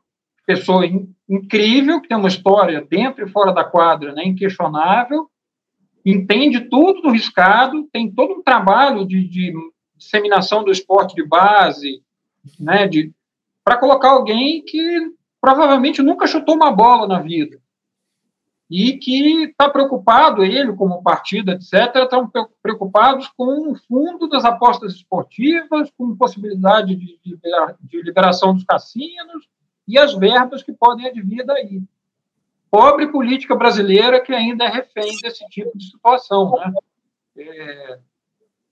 pessoa 0.47 0.87
in- 0.87 1.13
incrível, 1.29 2.01
que 2.01 2.09
tem 2.09 2.17
uma 2.17 2.29
história 2.29 2.87
dentro 2.89 3.27
e 3.27 3.31
fora 3.31 3.53
da 3.53 3.65
quadra, 3.65 4.13
né, 4.13 4.25
inquestionável, 4.25 5.29
entende 6.05 6.61
tudo 6.61 7.03
do 7.03 7.11
riscado, 7.11 7.89
tem 7.93 8.11
todo 8.11 8.35
um 8.35 8.43
trabalho 8.43 9.07
de, 9.07 9.27
de 9.29 9.53
disseminação 9.97 10.65
do 10.65 10.71
esporte 10.71 11.15
de 11.15 11.25
base, 11.25 12.03
né, 12.59 12.89
para 13.65 13.77
colocar 13.79 14.11
alguém 14.11 14.63
que 14.65 15.13
provavelmente 15.41 16.03
nunca 16.03 16.27
chutou 16.27 16.57
uma 16.57 16.71
bola 16.71 17.07
na 17.07 17.21
vida 17.21 17.62
e 18.75 18.97
que 18.97 19.45
está 19.45 19.69
preocupado, 19.69 20.43
ele 20.43 20.73
como 20.73 21.03
partido, 21.03 21.51
etc., 21.51 21.95
estão 21.95 22.27
pre- 22.27 22.47
preocupados 22.63 23.29
com 23.37 23.71
o 23.71 23.77
fundo 23.77 24.27
das 24.31 24.47
apostas 24.47 24.95
esportivas, 24.95 25.91
com 25.91 26.17
possibilidade 26.17 26.97
de, 26.97 27.21
de 27.23 28.03
liberação 28.03 28.55
dos 28.55 28.65
cassinos 28.65 29.47
e 29.87 29.99
as 29.99 30.15
verbas 30.15 30.63
que 30.63 30.73
podem 30.73 31.07
advir 31.07 31.45
daí. 31.45 31.83
Pobre 32.71 33.13
política 33.13 33.55
brasileira 33.55 34.23
que 34.23 34.33
ainda 34.33 34.65
é 34.65 34.69
refém 34.69 35.19
desse 35.23 35.47
tipo 35.51 35.77
de 35.77 35.91
situação, 35.91 36.53
né? 36.53 36.73
É, 37.37 37.99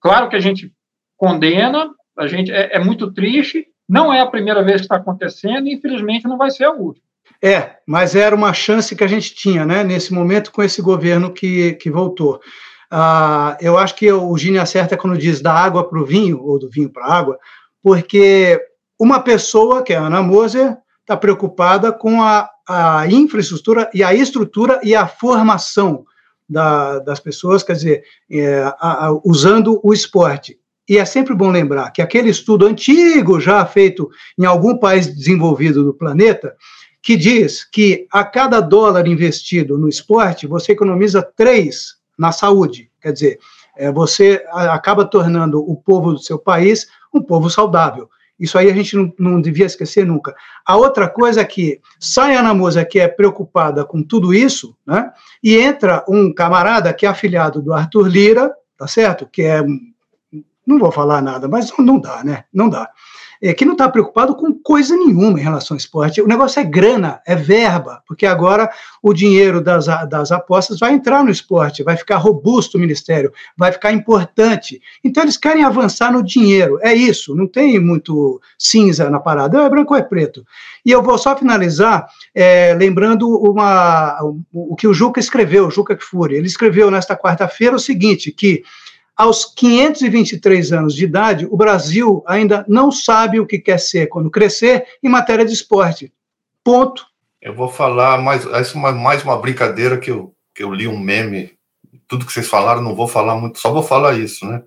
claro 0.01 0.31
que 0.31 0.37
a 0.37 0.41
gente 0.41 0.73
condena, 1.15 1.95
a 2.17 2.27
gente 2.27 2.51
é, 2.51 2.77
é 2.77 2.79
muito 2.79 3.13
triste, 3.13 3.69
não 3.87 4.11
é 4.11 4.21
a 4.23 4.27
primeira 4.27 4.63
vez 4.63 4.77
que 4.77 4.87
está 4.87 4.97
acontecendo 4.97 5.67
e 5.67 5.75
infelizmente 5.75 6.27
não 6.27 6.39
vai 6.39 6.51
ser 6.51 6.65
a 6.65 6.73
última. 6.73 7.05
É, 7.43 7.77
mas 7.87 8.15
era 8.15 8.35
uma 8.35 8.53
chance 8.53 8.95
que 8.95 9.05
a 9.05 9.07
gente 9.09 9.35
tinha, 9.35 9.65
né, 9.65 9.83
nesse 9.83 10.13
momento, 10.13 10.53
com 10.53 10.63
esse 10.63 10.83
governo 10.83 11.33
que, 11.33 11.73
que 11.75 11.91
voltou. 11.91 12.41
Ah, 12.91 13.57
eu 13.61 13.79
acho 13.79 13.95
que 13.95 14.11
o 14.13 14.37
Gini 14.37 14.59
acerta 14.59 14.97
quando 14.97 15.17
diz 15.17 15.41
da 15.41 15.53
água 15.53 15.89
para 15.89 16.01
o 16.01 16.05
vinho, 16.05 16.43
ou 16.43 16.59
do 16.59 16.69
vinho 16.69 16.91
para 16.91 17.05
a 17.07 17.15
água, 17.15 17.39
porque 17.83 18.61
uma 18.99 19.21
pessoa, 19.21 19.83
que 19.83 19.93
é 19.93 19.97
a 19.97 20.03
Ana 20.03 20.23
Moser, 20.23 20.77
está 21.01 21.17
preocupada 21.17 21.93
com 21.93 22.23
a, 22.23 22.49
a 22.69 23.07
infraestrutura 23.09 23.91
e 23.95 24.03
a 24.03 24.13
estrutura 24.15 24.81
e 24.83 24.95
a 24.95 25.07
formação 25.07 26.05
da, 26.49 26.99
das 26.99 27.21
pessoas, 27.21 27.63
quer 27.63 27.73
dizer, 27.75 28.03
é, 28.31 28.63
a- 28.79 29.07
a- 29.07 29.21
usando 29.25 29.81
o 29.83 29.95
esporte. 29.95 30.59
E 30.89 30.99
é 30.99 31.05
sempre 31.05 31.35
bom 31.35 31.51
lembrar 31.51 31.91
que 31.93 32.03
aquele 32.03 32.29
estudo 32.31 32.67
antigo, 32.67 33.39
já 33.41 33.65
feito 33.65 34.11
em 34.37 34.45
algum 34.45 34.77
país 34.77 35.07
desenvolvido 35.07 35.85
do 35.85 35.95
planeta, 35.95 36.55
que 37.03 37.17
diz 37.17 37.65
que 37.65 38.07
a 38.13 38.25
cada 38.25 38.61
dólar 38.61 39.07
investido 39.07 39.79
no 39.79 39.89
esporte, 39.89 40.47
você 40.47 40.73
economiza 40.73 41.23
três 41.23 41.95
na 42.19 42.33
saúde. 42.33 42.91
Quer 43.01 43.13
dizer, 43.13 43.39
é, 43.77 43.91
você 43.91 44.45
acaba 44.53 45.05
tornando 45.05 45.59
o 45.59 45.77
povo 45.77 46.13
do 46.13 46.19
seu 46.19 46.39
país 46.39 46.89
um 47.13 47.23
povo 47.23 47.49
saudável. 47.49 48.09
Isso 48.39 48.57
aí 48.57 48.71
a 48.71 48.75
gente 48.75 48.97
não, 48.97 49.13
não 49.19 49.41
devia 49.41 49.67
esquecer 49.67 50.07
nunca. 50.07 50.35
A 50.65 50.77
outra 50.77 51.09
coisa 51.09 51.43
é 51.43 51.45
que 51.45 51.81
sai 51.99 52.37
a 52.37 52.41
Ana 52.41 52.55
Moza, 52.55 52.85
que 52.85 52.99
é 52.99 53.09
preocupada 53.09 53.85
com 53.85 54.03
tudo 54.03 54.33
isso, 54.33 54.75
né? 54.87 55.13
e 55.43 55.57
entra 55.57 56.05
um 56.09 56.33
camarada 56.33 56.93
que 56.93 57.05
é 57.05 57.09
afiliado 57.09 57.61
do 57.61 57.73
Arthur 57.73 58.09
Lira, 58.09 58.55
tá 58.79 58.87
certo? 58.87 59.27
Que 59.27 59.43
é. 59.43 59.63
Não 60.67 60.79
vou 60.79 60.93
falar 60.93 61.21
nada, 61.21 61.49
mas 61.49 61.73
não 61.79 61.99
dá, 61.99 62.23
né? 62.23 62.45
Não 62.53 62.69
dá 62.69 62.91
é, 63.43 63.55
que 63.55 63.65
não 63.65 63.73
está 63.73 63.89
preocupado 63.89 64.35
com 64.35 64.53
coisa 64.53 64.95
nenhuma 64.97 65.39
em 65.39 65.43
relação 65.43 65.75
ao 65.75 65.79
esporte. 65.79 66.21
O 66.21 66.27
negócio 66.27 66.61
é 66.61 66.65
grana, 66.65 67.21
é 67.27 67.35
verba, 67.35 68.03
porque 68.07 68.27
agora 68.27 68.71
o 69.03 69.15
dinheiro 69.15 69.61
das, 69.61 69.87
das 69.87 70.31
apostas 70.31 70.79
vai 70.79 70.93
entrar 70.93 71.25
no 71.25 71.31
esporte, 71.31 71.83
vai 71.83 71.97
ficar 71.97 72.19
robusto 72.19 72.77
o 72.77 72.81
ministério, 72.81 73.33
vai 73.57 73.73
ficar 73.73 73.93
importante. 73.93 74.81
Então 75.03 75.23
eles 75.23 75.37
querem 75.37 75.65
avançar 75.65 76.13
no 76.13 76.23
dinheiro, 76.23 76.79
é 76.83 76.93
isso, 76.93 77.35
não 77.35 77.47
tem 77.47 77.79
muito 77.79 78.41
cinza 78.59 79.09
na 79.09 79.21
parada, 79.21 79.59
é 79.59 79.69
branco 79.69 79.95
ou 79.95 79.99
é 79.99 80.03
preto. 80.03 80.45
E 80.85 80.91
eu 80.91 81.03
vou 81.03 81.17
só 81.17 81.37
finalizar 81.37 82.07
é, 82.35 82.75
lembrando 82.75 83.29
uma, 83.29 84.19
o, 84.23 84.73
o 84.73 84.77
que 84.77 84.87
o 84.87 84.95
Juca 84.95 85.21
escreveu, 85.21 85.67
o 85.67 85.71
Juca 85.71 85.97
Kfouri. 85.97 86.37
Ele 86.37 86.47
escreveu 86.47 86.91
nesta 86.91 87.17
quarta-feira 87.17 87.77
o 87.77 87.81
seguinte, 87.81 88.31
que 88.33 88.63
aos 89.17 89.45
523 89.45 90.73
anos 90.73 90.95
de 90.95 91.05
idade, 91.05 91.47
o 91.51 91.57
Brasil 91.57 92.23
ainda 92.27 92.65
não 92.69 92.91
sabe 92.91 93.39
o 93.39 93.47
que 93.47 93.59
quer 93.59 93.79
ser 93.79 94.07
quando 94.07 94.31
crescer 94.31 94.85
em 95.03 95.09
matéria 95.09 95.45
de 95.45 95.53
esporte. 95.53 96.13
Ponto. 96.65 97.05
Eu 97.41 97.55
vou 97.55 97.69
falar 97.69 98.21
mais, 98.21 98.47
essa 98.47 98.75
é 98.75 98.79
uma, 98.79 98.93
mais 98.93 99.23
uma 99.23 99.37
brincadeira 99.37 99.99
que 99.99 100.11
eu, 100.11 100.35
que 100.55 100.63
eu 100.63 100.73
li 100.73 100.87
um 100.87 100.99
meme. 100.99 101.53
Tudo 102.07 102.27
que 102.27 102.33
vocês 102.33 102.49
falaram, 102.49 102.83
não 102.83 102.95
vou 102.95 103.09
falar 103.09 103.37
muito, 103.37 103.59
só 103.59 103.73
vou 103.73 103.83
falar 103.83 104.19
isso, 104.19 104.47
né? 104.47 104.63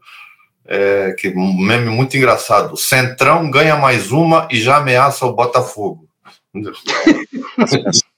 É, 0.65 1.13
que 1.17 1.29
um 1.29 1.57
meme 1.57 1.89
muito 1.89 2.15
engraçado. 2.15 2.77
Centrão 2.77 3.51
ganha 3.51 3.75
mais 3.75 4.11
uma 4.11 4.47
e 4.49 4.61
já 4.61 4.77
ameaça 4.77 5.25
o 5.25 5.33
Botafogo. 5.33 6.07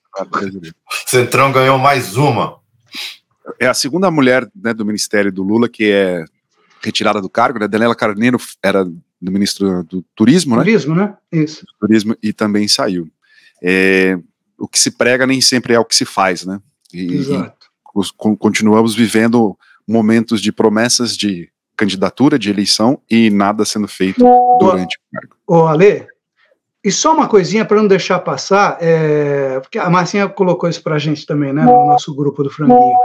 Centrão 1.05 1.51
ganhou 1.51 1.77
mais 1.77 2.15
uma. 2.15 2.59
É 3.59 3.67
a 3.67 3.73
segunda 3.73 4.09
mulher 4.11 4.49
né, 4.55 4.73
do 4.73 4.85
ministério 4.85 5.31
do 5.31 5.43
Lula 5.43 5.69
que 5.69 5.91
é 5.91 6.25
retirada 6.83 7.21
do 7.21 7.29
cargo, 7.29 7.59
né? 7.59 7.67
Daniela 7.67 7.95
Carneiro 7.95 8.37
era 8.61 8.83
do 8.85 9.31
ministro 9.31 9.83
do 9.83 10.03
Turismo, 10.15 10.55
né? 10.55 10.63
Turismo, 10.63 10.95
né? 10.95 11.15
Isso. 11.31 11.65
Turismo 11.79 12.15
e 12.21 12.31
também 12.33 12.67
saiu. 12.67 13.07
É, 13.63 14.17
o 14.57 14.67
que 14.67 14.77
se 14.79 14.91
prega 14.91 15.25
nem 15.25 15.41
sempre 15.41 15.73
é 15.73 15.79
o 15.79 15.85
que 15.85 15.95
se 15.95 16.05
faz, 16.05 16.45
né? 16.45 16.59
E, 16.93 17.13
Exato. 17.13 17.67
e 17.95 17.99
os- 17.99 18.11
con- 18.11 18.35
continuamos 18.35 18.93
vivendo 18.93 19.57
momentos 19.87 20.41
de 20.41 20.51
promessas 20.51 21.15
de 21.15 21.49
candidatura, 21.77 22.37
de 22.39 22.49
eleição 22.49 22.99
e 23.09 23.29
nada 23.29 23.65
sendo 23.65 23.87
feito 23.87 24.23
durante 24.59 24.95
o 24.97 25.01
cargo. 25.13 25.35
Ô, 25.47 25.65
Ale, 25.67 26.07
e 26.83 26.91
só 26.91 27.13
uma 27.13 27.27
coisinha 27.27 27.65
para 27.65 27.77
não 27.77 27.87
deixar 27.87 28.19
passar, 28.19 28.77
é, 28.79 29.59
porque 29.59 29.77
a 29.79 29.89
Marcinha 29.89 30.27
colocou 30.29 30.69
isso 30.69 30.81
para 30.83 30.95
a 30.95 30.99
gente 30.99 31.25
também, 31.25 31.51
né, 31.51 31.63
no 31.63 31.87
nosso 31.87 32.13
grupo 32.15 32.43
do 32.43 32.49
Franguinho. 32.49 32.95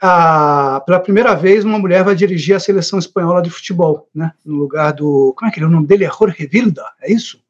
Ah, 0.00 0.82
pela 0.86 1.00
primeira 1.00 1.34
vez, 1.34 1.64
uma 1.64 1.78
mulher 1.78 2.04
vai 2.04 2.14
dirigir 2.14 2.54
a 2.54 2.60
seleção 2.60 2.98
espanhola 2.98 3.42
de 3.42 3.50
futebol, 3.50 4.08
né, 4.14 4.32
no 4.44 4.56
lugar 4.56 4.92
do. 4.92 5.34
Como 5.36 5.48
é 5.48 5.52
que 5.52 5.58
ele, 5.58 5.66
o 5.66 5.70
nome 5.70 5.86
dele 5.86 6.04
é 6.04 6.10
Jorge 6.10 6.46
Vilda, 6.46 6.84
é 7.02 7.12
isso? 7.12 7.40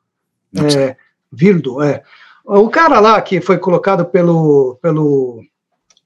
É, 0.57 0.97
Vildo, 1.31 1.83
é. 1.83 2.03
O 2.45 2.71
cara 2.71 3.01
lá 3.01 3.21
que 3.21 3.41
foi 3.43 3.59
colocado 3.59 4.07
pelo, 4.07 4.79
pelo 4.81 5.45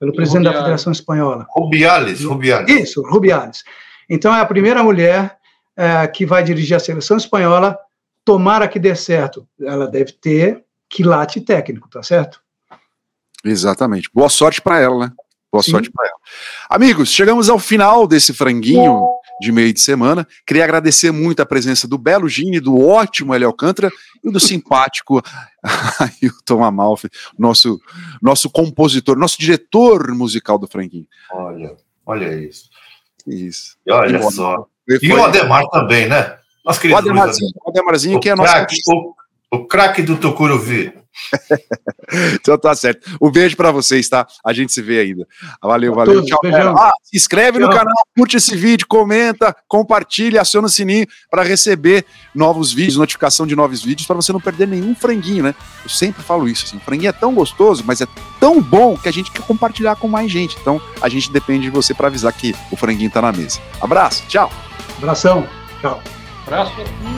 pelo 0.02 0.12
presidente 0.12 0.42
da 0.42 0.50
Rubiales. 0.50 0.64
Federação 0.64 0.92
Espanhola. 0.92 1.46
Rubiales, 1.48 2.24
Rubiales. 2.24 2.68
Isso, 2.68 3.02
Rubiales. 3.02 3.62
Então 4.10 4.34
é 4.34 4.40
a 4.40 4.44
primeira 4.44 4.82
mulher 4.82 5.38
eh, 5.76 6.08
que 6.08 6.26
vai 6.26 6.42
dirigir 6.42 6.76
a 6.76 6.80
seleção 6.80 7.16
espanhola. 7.16 7.78
Tomara 8.24 8.66
que 8.66 8.80
dê 8.80 8.96
certo. 8.96 9.46
Ela 9.60 9.86
deve 9.86 10.10
ter 10.10 10.64
quilate 10.88 11.40
técnico, 11.40 11.88
tá 11.88 12.02
certo? 12.02 12.42
Exatamente. 13.44 14.10
Boa 14.12 14.28
sorte 14.28 14.60
para 14.60 14.80
ela, 14.80 15.06
né? 15.06 15.12
Boa 15.52 15.62
Sim. 15.62 15.72
sorte 15.72 15.90
para 15.92 16.06
ela. 16.08 16.16
Amigos, 16.70 17.10
chegamos 17.10 17.50
ao 17.50 17.58
final 17.58 18.06
desse 18.06 18.32
franguinho 18.32 19.02
de 19.40 19.52
meio 19.52 19.72
de 19.72 19.80
semana. 19.80 20.26
Queria 20.46 20.64
agradecer 20.64 21.10
muito 21.10 21.40
a 21.42 21.46
presença 21.46 21.86
do 21.86 21.98
belo 21.98 22.26
Gini, 22.28 22.58
do 22.58 22.80
ótimo 22.80 23.34
Hélio 23.34 23.48
Alcântara 23.48 23.90
e 24.24 24.30
do 24.30 24.40
simpático 24.40 25.20
Ailton 26.22 26.64
Amalfi, 26.64 27.08
nosso, 27.38 27.78
nosso 28.22 28.48
compositor, 28.48 29.16
nosso 29.18 29.38
diretor 29.38 30.12
musical 30.14 30.58
do 30.58 30.66
franguinho. 30.66 31.06
Olha, 31.30 31.76
olha 32.06 32.32
isso. 32.34 32.70
Isso. 33.26 33.76
E 33.86 33.92
olha 33.92 34.18
bom. 34.20 34.30
só. 34.30 34.66
Foi- 34.88 34.98
E 35.02 35.12
o 35.12 35.22
Ademar 35.24 35.64
também, 35.68 36.08
né? 36.08 36.38
Nosso 36.64 36.78
o 36.78 36.82
querido 36.82 36.98
Ademarzinho, 36.98 37.50
o 37.64 37.70
Ademarzinho 37.70 38.20
que 38.20 38.28
é 38.30 38.34
nosso. 38.34 38.50
O 38.50 38.54
craque- 38.54 38.76
o, 38.88 39.14
o 39.56 39.66
craque 39.66 40.02
do 40.02 40.16
Tucuruvi. 40.16 40.92
Então 42.34 42.58
tá 42.58 42.74
certo. 42.74 43.16
Um 43.20 43.30
beijo 43.30 43.56
pra 43.56 43.70
vocês, 43.70 44.08
tá? 44.08 44.26
A 44.44 44.52
gente 44.52 44.72
se 44.72 44.82
vê 44.82 45.00
ainda. 45.00 45.26
Valeu, 45.62 45.94
Pra 45.94 46.04
valeu. 46.04 46.24
Tchau. 46.24 46.38
Ah, 46.78 46.92
se 47.02 47.16
inscreve 47.16 47.58
no 47.58 47.68
Tchau. 47.68 47.78
canal, 47.78 47.94
curte 48.16 48.36
esse 48.36 48.54
vídeo, 48.54 48.86
comenta, 48.86 49.56
compartilha, 49.66 50.40
aciona 50.40 50.66
o 50.66 50.70
sininho 50.70 51.06
para 51.30 51.42
receber 51.42 52.04
novos 52.34 52.72
vídeos, 52.72 52.96
notificação 52.96 53.46
de 53.46 53.56
novos 53.56 53.82
vídeos, 53.82 54.06
para 54.06 54.16
você 54.16 54.32
não 54.32 54.40
perder 54.40 54.68
nenhum 54.68 54.94
franguinho, 54.94 55.44
né? 55.44 55.54
Eu 55.82 55.88
sempre 55.88 56.22
falo 56.22 56.48
isso, 56.48 56.66
assim, 56.66 56.78
franguinho 56.80 57.08
é 57.08 57.12
tão 57.12 57.34
gostoso, 57.34 57.82
mas 57.86 58.00
é 58.00 58.06
tão 58.38 58.60
bom 58.60 58.96
que 58.96 59.08
a 59.08 59.12
gente 59.12 59.30
quer 59.30 59.42
compartilhar 59.42 59.96
com 59.96 60.08
mais 60.08 60.30
gente. 60.30 60.56
Então, 60.60 60.80
a 61.00 61.08
gente 61.08 61.32
depende 61.32 61.64
de 61.64 61.70
você 61.70 61.94
para 61.94 62.08
avisar 62.08 62.32
que 62.32 62.54
o 62.70 62.76
franguinho 62.76 63.10
tá 63.10 63.22
na 63.22 63.32
mesa. 63.32 63.58
Abraço, 63.80 64.24
tchau. 64.28 64.52
Abração. 64.98 65.46
Tchau. 65.80 66.02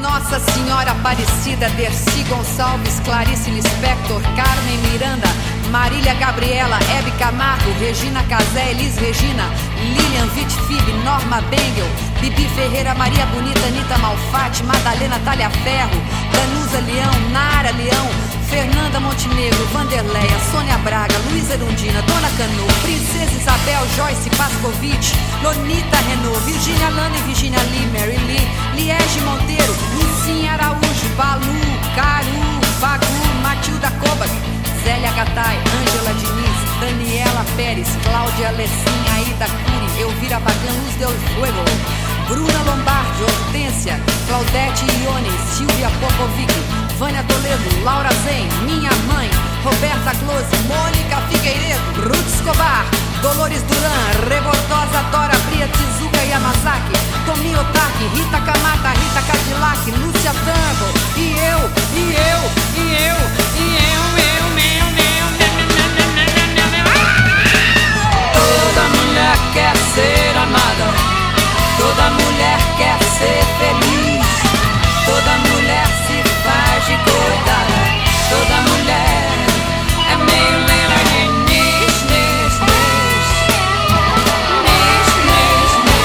Nossa 0.03 0.39
Senhora 0.39 0.91
Aparecida, 0.91 1.69
Dercy 1.71 2.25
Gonçalves, 2.29 3.01
Clarice 3.01 3.51
Lispector, 3.51 4.21
Carmen 4.37 4.79
Miranda, 4.91 5.27
Marília 5.75 6.15
Gabriela, 6.15 6.79
Hebe 6.89 7.11
Camargo, 7.19 7.69
Regina 7.81 8.23
Casé, 8.29 8.71
Elis 8.71 8.95
Regina, 8.97 9.51
Lilian 9.83 10.29
Vitfib, 10.31 10.87
Norma 11.05 11.41
Bengel, 11.51 11.91
Bibi 12.21 12.47
Ferreira, 12.55 12.95
Maria 12.95 13.27
Bonita, 13.27 13.67
Anitta 13.67 13.99
Malfatti, 13.99 14.63
Madalena 14.63 15.19
Talha 15.25 15.51
Ferro, 15.51 15.99
Danusa 16.31 16.79
Leão, 16.87 17.13
Nara 17.33 17.73
Leão, 17.73 18.07
Fernanda 18.49 19.01
Montenegro, 19.01 19.67
Vanderleia, 19.73 20.39
Sônia 20.53 20.79
Braga, 20.85 21.19
Luísa 21.29 21.55
Erundina, 21.55 22.01
Dona 22.03 22.31
Canu, 22.39 22.67
Princesa 22.83 23.35
Isabel, 23.35 23.85
Joyce 23.97 24.31
Pascovitch, 24.39 25.13
Lonita 25.43 25.99
Renault, 26.07 26.39
Virginia 26.45 26.89
Lana 26.91 27.17
e 27.19 27.23
Virginia 27.23 27.61
Lee, 27.73 27.87
Mary 27.91 28.17
Lee, 28.29 28.47
Liege 28.77 29.21
Monteiro, 29.23 29.75
Lucinha 29.99 30.53
Araújo, 30.53 31.09
Balu, 31.17 31.59
Caru, 31.97 32.61
Bagu, 32.79 33.43
Matilda 33.43 33.91
Kovac, 33.99 34.31
Zélia 34.85 35.12
Gattai, 35.12 35.57
Ângela 35.57 36.12
Diniz, 36.12 36.59
Daniela 36.79 37.44
Pérez, 37.57 37.88
Cláudia 38.05 38.49
Alessim, 38.49 39.01
Aida 39.16 39.47
Cury, 39.47 40.03
Elvira 40.03 40.38
Bagan, 40.40 40.77
Luz 40.85 40.94
Del 40.99 41.16
Fuego, 41.35 41.64
Bruna 42.29 42.62
Lombardi, 42.64 43.23
Hortência, 43.23 43.99
Claudete 44.29 44.85
Ione, 45.03 45.31
Silvia 45.57 45.88
Popovic, 46.01 46.53
Vânia 46.99 47.25
Toledo, 47.25 47.83
Laura 47.83 48.11
Zen, 48.25 48.47
Minha 48.66 48.90
Mãe, 49.09 49.31
Roberta 49.64 50.12
Close, 50.20 50.53
Mônica 50.68 51.16
Figueiredo, 51.29 52.09
Ruth 52.09 52.29
Escobar, 52.29 52.85
Dolores 53.23 53.62
Duran, 53.62 54.29
Rebordosa 54.29 55.01
Dora, 55.11 55.37
Bria 55.49 55.66
Tizuka 55.68 56.23
Yamazaki, 56.25 56.92
Tomi 57.25 57.55
Otaki, 57.57 58.05
Rita 58.14 58.40
Kamata, 58.40 58.90
Rita 59.01 59.23
Cadillac, 59.29 59.90
Lúcia 59.92 60.33
Tango, 60.44 60.88
e 61.16 61.33
eu, 61.40 61.61
e 61.97 62.03
eu, 62.12 62.40
e 62.77 62.85
eu, 63.09 63.16
e 63.57 63.77
eu, 63.81 64.01
eu, 64.20 64.44
meu, 64.57 64.63
quer 69.55 69.77
ser 69.77 70.37
amada, 70.37 70.93
toda 71.79 72.11
mulher 72.11 72.59
quer 72.77 72.99
ser 73.05 73.45
feliz, 73.61 74.27
toda 75.07 75.38
mulher 75.49 75.87
se 75.87 76.19
faz 76.43 76.85
de 76.87 76.97
coitada, 76.99 77.81
toda 78.31 78.57
mulher 78.69 79.31
é 80.11 80.17
meio 80.17 80.59
Leila 80.67 81.01
Diniz, 81.09 81.97
nis, 82.11 82.55
nis, 82.67 83.35
nis, 84.64 85.07
nis, 85.37 86.03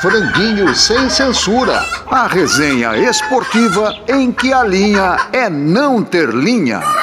Franguinho 0.00 0.74
sem 0.74 1.10
censura. 1.10 1.84
A 2.10 2.26
resenha 2.26 2.96
esportiva 2.96 3.94
em 4.08 4.32
que 4.32 4.50
a 4.52 4.64
linha 4.64 5.18
é 5.32 5.50
não 5.50 6.02
ter 6.02 6.30
linha. 6.30 7.01